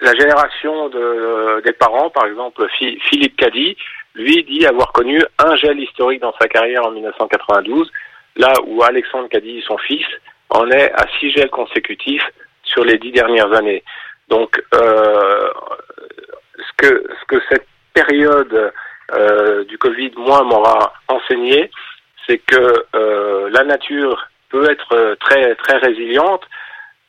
[0.00, 3.76] La génération de, des parents, par exemple Philippe Caddy,
[4.14, 7.90] lui dit avoir connu un gel historique dans sa carrière en 1992,
[8.36, 10.06] là où Alexandre Caddy, son fils,
[10.50, 12.26] en est à six gels consécutifs
[12.62, 13.82] sur les dix dernières années.
[14.28, 15.50] Donc, euh,
[16.56, 18.72] ce que ce que cette période
[19.12, 21.70] euh, du Covid, moi, m'aura enseigné,
[22.26, 26.42] c'est que euh, la nature peut être très très résiliente.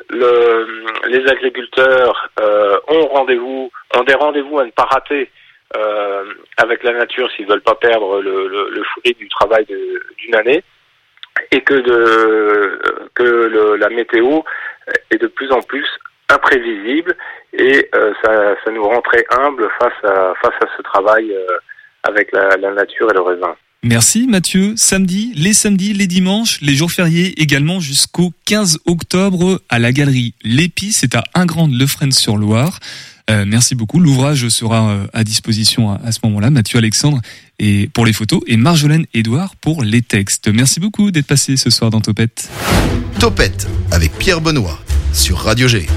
[0.10, 0.68] Le,
[1.08, 5.30] les agriculteurs euh, ont rendez-vous, ont des rendez-vous à ne pas rater
[5.78, 6.24] euh,
[6.58, 10.64] avec la nature s'ils veulent pas perdre le, le, le fruit du travail d'une année
[11.52, 12.80] et que de
[13.14, 14.42] que le, la météo
[15.12, 15.88] est de plus en plus
[16.30, 17.16] imprévisible
[17.54, 21.58] et euh, ça, ça nous rend très humbles face à face à ce travail euh,
[22.04, 23.56] avec la, la nature et le raisin.
[23.84, 24.74] Merci Mathieu.
[24.76, 30.34] Samedi, les samedis, les dimanches, les jours fériés également jusqu'au 15 octobre à la galerie
[30.44, 30.92] L'Épi.
[30.92, 32.80] C'est à Ingrande-le-Fresne-sur-Loire.
[33.30, 34.00] Euh, merci beaucoup.
[34.00, 36.50] L'ouvrage sera euh, à disposition à, ce moment-là.
[36.50, 37.22] Mathieu Alexandre
[37.58, 40.50] et pour les photos et Marjolaine Edouard pour les textes.
[40.50, 42.50] Merci beaucoup d'être passé ce soir dans Topette.
[43.18, 44.78] Topette avec Pierre Benoît
[45.14, 45.88] sur Radio G.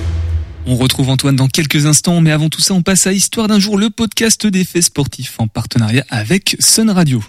[0.66, 3.58] On retrouve Antoine dans quelques instants, mais avant tout ça, on passe à Histoire d'un
[3.58, 7.20] jour, le podcast des faits sportifs en partenariat avec Sun Radio.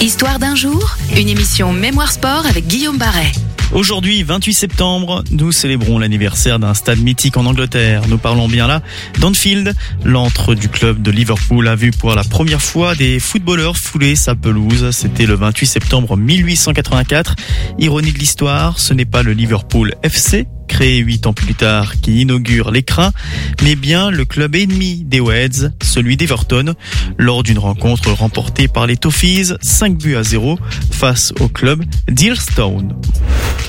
[0.00, 3.32] Histoire d'un jour, une émission Mémoire Sport avec Guillaume Barret.
[3.72, 8.02] Aujourd'hui, 28 septembre, nous célébrons l'anniversaire d'un stade mythique en Angleterre.
[8.06, 8.80] Nous parlons bien là
[9.18, 9.74] d'Anfield.
[10.04, 14.36] L'antre du club de Liverpool a vu pour la première fois des footballeurs fouler sa
[14.36, 14.88] pelouse.
[14.92, 17.34] C'était le 28 septembre 1884.
[17.80, 22.20] Ironie de l'histoire, ce n'est pas le Liverpool FC créé huit ans plus tard, qui
[22.20, 23.10] inaugure l'écran,
[23.64, 26.74] mais bien le club ennemi des Weds, celui d'Everton,
[27.16, 30.58] lors d'une rencontre remportée par les Toffees 5 buts à 0
[30.92, 32.94] face au club d'Earlstone.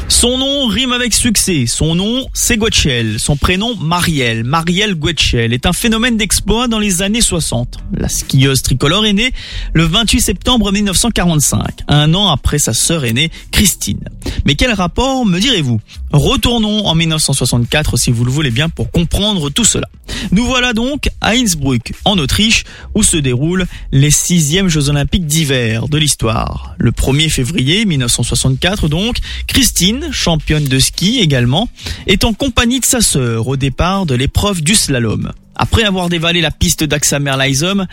[0.09, 1.65] Son nom rime avec succès.
[1.67, 3.19] Son nom, c'est Guetchel.
[3.19, 4.43] Son prénom, Marielle.
[4.43, 7.77] Marielle Guetchel est un phénomène d'exploit dans les années 60.
[7.95, 9.31] La skieuse tricolore est née
[9.73, 14.03] le 28 septembre 1945, un an après sa sœur aînée, Christine.
[14.45, 15.79] Mais quel rapport, me direz-vous?
[16.11, 19.87] Retournons en 1964 si vous le voulez bien pour comprendre tout cela.
[20.31, 22.63] Nous voilà donc à Innsbruck, en Autriche,
[22.95, 26.73] où se déroulent les sixièmes Jeux Olympiques d'hiver de l'histoire.
[26.79, 29.17] Le 1er février 1964 donc,
[29.47, 31.69] Christine, championne de ski également,
[32.07, 35.31] est en compagnie de sa sœur au départ de l'épreuve du slalom.
[35.55, 37.85] Après avoir dévalé la piste d'Axamer Lysom,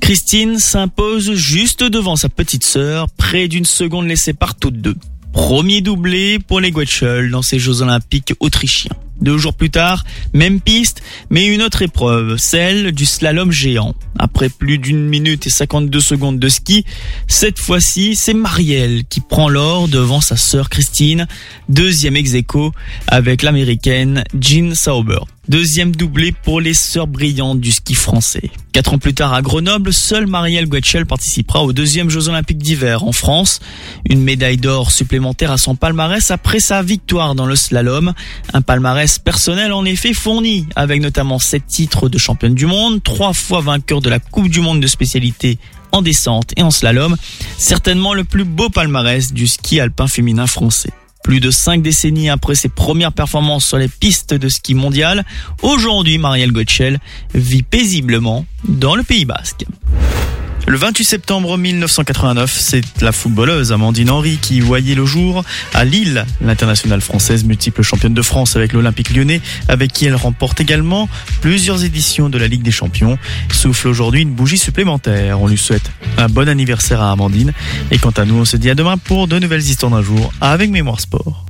[0.00, 4.96] Christine s'impose juste devant sa petite sœur, près d'une seconde laissée par toutes deux.
[5.34, 8.96] Premier doublé pour les Guetschel dans ces Jeux Olympiques autrichiens.
[9.20, 13.94] Deux jours plus tard, même piste, mais une autre épreuve, celle du slalom géant.
[14.18, 16.84] Après plus d'une minute et 52 secondes de ski,
[17.26, 21.26] cette fois-ci, c'est Marielle qui prend l'or devant sa sœur Christine,
[21.68, 22.34] deuxième ex
[23.08, 25.20] avec l'américaine Jean Sauber.
[25.46, 28.50] Deuxième doublé pour les sœurs brillantes du ski français.
[28.72, 33.04] Quatre ans plus tard à Grenoble, seule Marielle Guetchel participera aux deuxièmes Jeux Olympiques d'hiver
[33.04, 33.60] en France.
[34.08, 38.14] Une médaille d'or supplémentaire à son palmarès après sa victoire dans le slalom.
[38.54, 43.32] Un palmarès personnel en effet fourni avec notamment sept titres de championne du monde, trois
[43.32, 45.58] fois vainqueur de la Coupe du monde de spécialité
[45.92, 47.16] en descente et en slalom.
[47.56, 50.90] Certainement le plus beau palmarès du ski alpin féminin français.
[51.22, 55.24] Plus de cinq décennies après ses premières performances sur les pistes de ski mondial,
[55.62, 56.98] aujourd'hui Marielle Gottschel
[57.34, 59.64] vit paisiblement dans le Pays Basque.
[60.66, 65.44] Le 28 septembre 1989, c'est la footballeuse Amandine Henry qui voyait le jour
[65.74, 70.62] à Lille, l'internationale française multiple championne de France avec l'Olympique lyonnais, avec qui elle remporte
[70.62, 71.06] également
[71.42, 73.18] plusieurs éditions de la Ligue des Champions,
[73.52, 75.38] souffle aujourd'hui une bougie supplémentaire.
[75.42, 77.52] On lui souhaite un bon anniversaire à Amandine.
[77.90, 80.32] Et quant à nous, on se dit à demain pour de nouvelles histoires d'un jour
[80.40, 81.44] avec Mémoire Sport.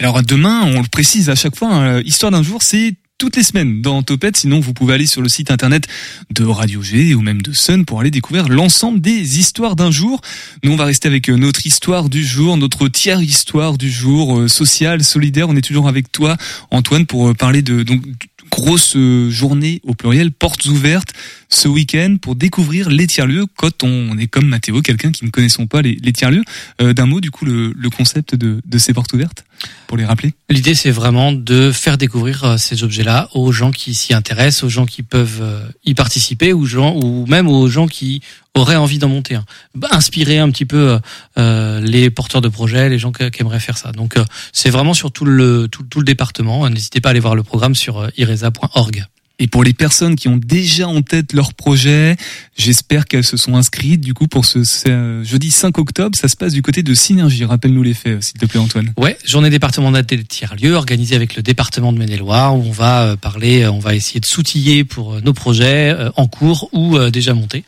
[0.00, 3.42] Alors demain, on le précise à chaque fois, hein, Histoire d'un jour, c'est toutes les
[3.42, 4.36] semaines dans Topette.
[4.36, 5.88] Sinon, vous pouvez aller sur le site internet
[6.30, 10.20] de Radio G ou même de Sun pour aller découvrir l'ensemble des histoires d'un jour.
[10.62, 14.38] Nous, on va rester avec euh, notre histoire du jour, notre tiers histoire du jour,
[14.38, 15.48] euh, sociale, solidaire.
[15.48, 16.36] On est toujours avec toi,
[16.70, 18.02] Antoine, pour euh, parler de donc
[18.50, 18.96] grosse
[19.28, 21.12] journée au pluriel, portes ouvertes
[21.50, 25.66] ce week-end pour découvrir les tiers-lieux quand on est comme Mathéo, quelqu'un qui ne connaissons
[25.66, 26.44] pas les, les tiers-lieux.
[26.80, 29.44] D'un mot, du coup, le, le concept de, de ces portes ouvertes?
[29.86, 33.94] Pour les rappeler L'idée, c'est vraiment de faire découvrir euh, ces objets-là aux gens qui
[33.94, 37.86] s'y intéressent, aux gens qui peuvent euh, y participer, ou, gens, ou même aux gens
[37.86, 38.22] qui
[38.54, 39.44] auraient envie d'en monter un.
[39.74, 40.98] Bah, inspirer un petit peu
[41.38, 43.92] euh, les porteurs de projets, les gens qui, aimeraient faire ça.
[43.92, 44.16] Donc,
[44.52, 46.68] c'est vraiment sur tout le, tout le département.
[46.68, 49.06] N'hésitez pas à aller voir le programme sur iresa.org.
[49.40, 52.16] Et pour les personnes qui ont déjà en tête leur projet,
[52.56, 54.00] j'espère qu'elles se sont inscrites.
[54.00, 57.44] Du coup, pour ce, jeudi 5 octobre, ça se passe du côté de Synergie.
[57.44, 58.92] Rappelle-nous les faits, s'il te plaît, Antoine.
[58.96, 63.16] Ouais, journée départementale des tiers-lieux organisée avec le département de Maine-et-Loire où on va euh,
[63.16, 67.34] parler, euh, on va essayer de s'outiller pour euh, nos projets en cours ou déjà
[67.34, 67.64] montés,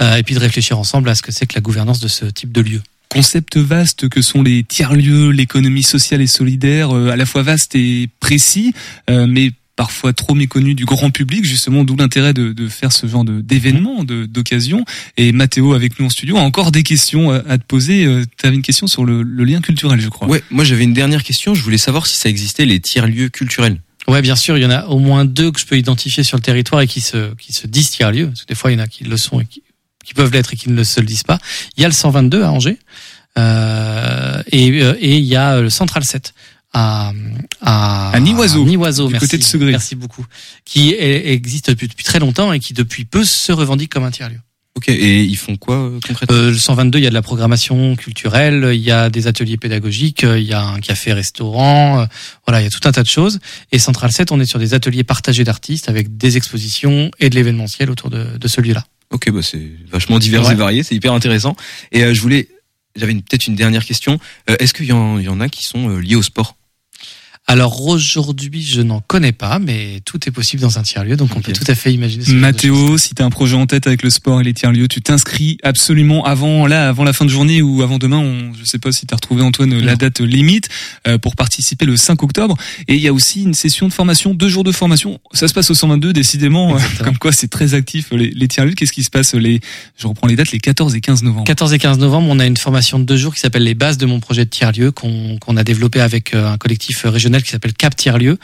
[0.00, 2.52] et puis de réfléchir ensemble à ce que c'est que la gouvernance de ce type
[2.52, 7.42] de lieu concept vaste que sont les tiers-lieux, l'économie sociale et solidaire, à la fois
[7.42, 8.72] vaste et précis,
[9.08, 9.50] mais
[9.80, 14.04] parfois trop méconnu du grand public, justement, d'où l'intérêt de, de, faire ce genre d'événement,
[14.04, 14.84] d'occasion.
[15.16, 18.04] Et Mathéo, avec nous en studio, a encore des questions à, te poser.
[18.04, 20.28] Euh, tu avais une question sur le, le, lien culturel, je crois.
[20.28, 21.54] Ouais, moi j'avais une dernière question.
[21.54, 23.80] Je voulais savoir si ça existait les tiers-lieux culturels.
[24.06, 26.36] Ouais, bien sûr, il y en a au moins deux que je peux identifier sur
[26.36, 28.26] le territoire et qui se, qui se disent tiers-lieux.
[28.26, 29.62] Parce que des fois, il y en a qui le sont et qui,
[30.04, 31.38] qui peuvent l'être et qui ne se le disent pas.
[31.78, 32.76] Il y a le 122 à Angers.
[33.38, 36.34] Euh, et, euh, et il y a le Central 7
[36.72, 37.12] à
[37.60, 39.70] à, à Nioiseau, Nioiseau merci, côté de Segré.
[39.70, 40.24] Merci beaucoup.
[40.64, 44.40] Qui existe depuis, depuis, très longtemps et qui depuis peu se revendique comme un tiers-lieu.
[44.76, 46.36] Ok, et ils font quoi euh, concrètement?
[46.36, 49.56] Euh, Le 122, il y a de la programmation culturelle, il y a des ateliers
[49.56, 52.06] pédagogiques, il y a un café-restaurant, euh,
[52.46, 53.40] voilà, il y a tout un tas de choses.
[53.72, 57.34] Et Central 7, on est sur des ateliers partagés d'artistes avec des expositions et de
[57.34, 58.84] l'événementiel autour de, de ce lieu-là.
[59.10, 61.56] Ok, bah c'est vachement divers et varié, c'est hyper intéressant.
[61.90, 62.48] Et euh, je voulais,
[62.94, 64.20] j'avais peut-être une dernière question.
[64.46, 66.56] Est-ce qu'il y, y, en a qui sont liés au sport?
[67.50, 71.40] Alors aujourd'hui, je n'en connais pas, mais tout est possible dans un tiers-lieu, donc on
[71.40, 72.24] peut tout à fait imaginer.
[72.24, 74.86] Ce Mathéo, si tu as un projet en tête avec le sport et les tiers-lieux,
[74.86, 78.18] tu t'inscris absolument avant là, avant la fin de journée ou avant demain.
[78.18, 80.68] On, je sais pas si tu as retrouvé Antoine la date limite
[81.08, 82.56] euh, pour participer le 5 octobre.
[82.86, 85.18] Et il y a aussi une session de formation, deux jours de formation.
[85.32, 86.76] Ça se passe au 122, décidément.
[87.02, 88.74] comme quoi, c'est très actif les, les tiers-lieux.
[88.74, 89.58] Qu'est-ce qui se passe les
[89.98, 91.46] Je reprends les dates, les 14 et 15 novembre.
[91.46, 93.98] 14 et 15 novembre, on a une formation de deux jours qui s'appelle les bases
[93.98, 97.74] de mon projet de tiers-lieu qu'on a développé avec euh, un collectif régional qui s'appelle
[97.74, 98.38] Cap Tiers-Lieu,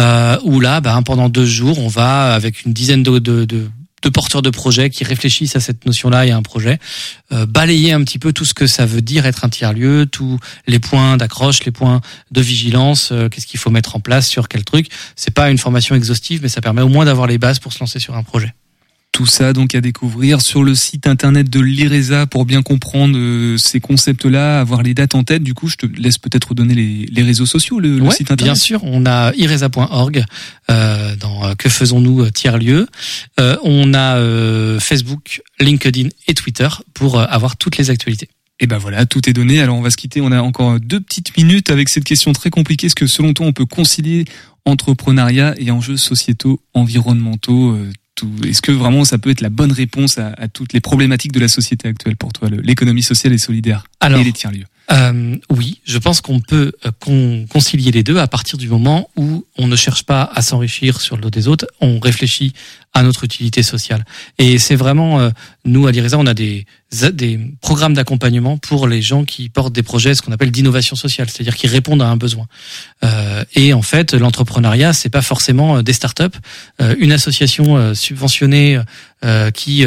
[0.00, 3.68] euh, où là, ben, pendant deux jours, on va avec une dizaine de, de, de
[4.02, 6.78] de porteurs de projets qui réfléchissent à cette notion-là et à un projet,
[7.32, 10.38] euh, balayer un petit peu tout ce que ça veut dire être un tiers-lieu, tous
[10.66, 14.48] les points d'accroche, les points de vigilance, euh, qu'est-ce qu'il faut mettre en place sur
[14.48, 14.88] quel truc.
[15.16, 17.78] C'est pas une formation exhaustive, mais ça permet au moins d'avoir les bases pour se
[17.80, 18.52] lancer sur un projet.
[19.12, 23.58] Tout ça donc à découvrir sur le site internet de l'IRESA pour bien comprendre euh,
[23.58, 25.42] ces concepts-là, avoir les dates en tête.
[25.42, 28.54] Du coup, je te laisse peut-être donner les, les, réseaux sociaux, le, le, site internet.
[28.54, 30.24] Bien sûr, on a iresa.org
[30.70, 32.88] euh, dans euh, Que faisons-nous euh, tiers-lieu.
[33.38, 38.30] Euh, on a euh, Facebook, LinkedIn et Twitter pour avoir toutes les actualités.
[38.60, 39.60] Et ben voilà, tout est donné.
[39.60, 40.22] Alors on va se quitter.
[40.22, 42.86] On a encore deux petites minutes avec cette question très compliquée.
[42.86, 44.24] Est-ce que selon toi on peut concilier
[44.64, 47.76] entrepreneuriat et enjeux sociétaux, environnementaux
[48.44, 51.48] est-ce que vraiment ça peut être la bonne réponse à, toutes les problématiques de la
[51.48, 54.66] société actuelle pour toi, l'économie sociale et solidaire Alors, et les tiers-lieux?
[54.90, 59.44] Euh, Oui, je pense qu'on peut euh, concilier les deux à partir du moment où
[59.56, 62.52] on ne cherche pas à s'enrichir sur le dos des autres, on réfléchit
[62.94, 64.04] à notre utilité sociale.
[64.38, 65.30] Et c'est vraiment, euh,
[65.64, 66.66] nous à l'IRESA, on a des,
[67.12, 71.30] des programmes d'accompagnement pour les gens qui portent des projets, ce qu'on appelle d'innovation sociale,
[71.30, 72.46] c'est-à-dire qui répondent à un besoin.
[73.02, 76.36] Euh, et en fait, l'entrepreneuriat, c'est pas forcément euh, des startups.
[76.80, 78.80] Euh, une association euh, subventionnée
[79.54, 79.84] qui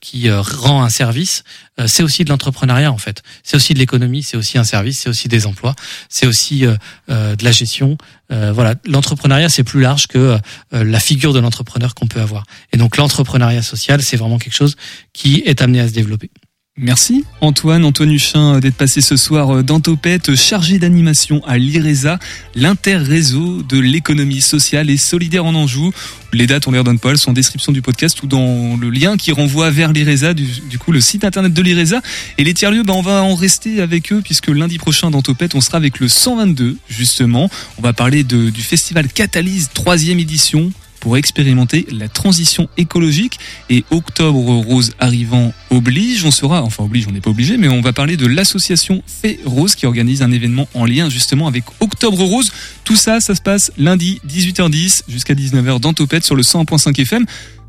[0.00, 1.44] qui rend un service,
[1.86, 3.22] c'est aussi de l'entrepreneuriat en fait.
[3.42, 5.74] C'est aussi de l'économie, c'est aussi un service, c'est aussi des emplois,
[6.08, 7.98] c'est aussi de la gestion.
[8.30, 10.38] voilà, l'entrepreneuriat c'est plus large que
[10.72, 12.44] la figure de l'entrepreneur qu'on peut avoir.
[12.72, 14.76] Et donc l'entrepreneuriat social, c'est vraiment quelque chose
[15.12, 16.30] qui est amené à se développer.
[16.78, 22.18] Merci Antoine, Antoine Huchin d'être passé ce soir dans Topette, chargé d'animation à l'IRESA,
[22.54, 25.92] l'interréseau de l'économie sociale et solidaire en Anjou.
[26.32, 28.88] Les dates, on les redonne pas, elles sont en description du podcast ou dans le
[28.88, 32.00] lien qui renvoie vers l'IRESA, du, coup le site internet de l'IRESA.
[32.38, 35.54] Et les tiers-lieux, bah, on va en rester avec eux puisque lundi prochain dans Topette,
[35.54, 37.50] on sera avec le 122 justement.
[37.76, 44.38] On va parler du festival Catalyse, troisième édition pour expérimenter la transition écologique et Octobre
[44.38, 48.16] Rose arrivant oblige, on sera, enfin oblige, on n'est pas obligé, mais on va parler
[48.16, 52.52] de l'association Fait Rose qui organise un événement en lien justement avec Octobre Rose.
[52.84, 57.26] Tout ça, ça se passe lundi 18h10 jusqu'à 19h dans Topette sur le 100.5 FM.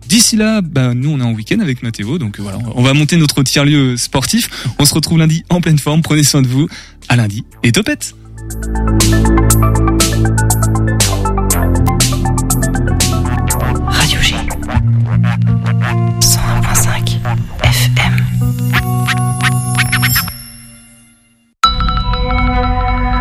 [0.07, 3.17] D'ici là, bah, nous on est en week-end avec Mathéo, donc voilà, on va monter
[3.17, 4.47] notre tiers-lieu sportif.
[4.77, 6.67] On se retrouve lundi en pleine forme, prenez soin de vous.
[7.09, 8.13] À lundi et Topette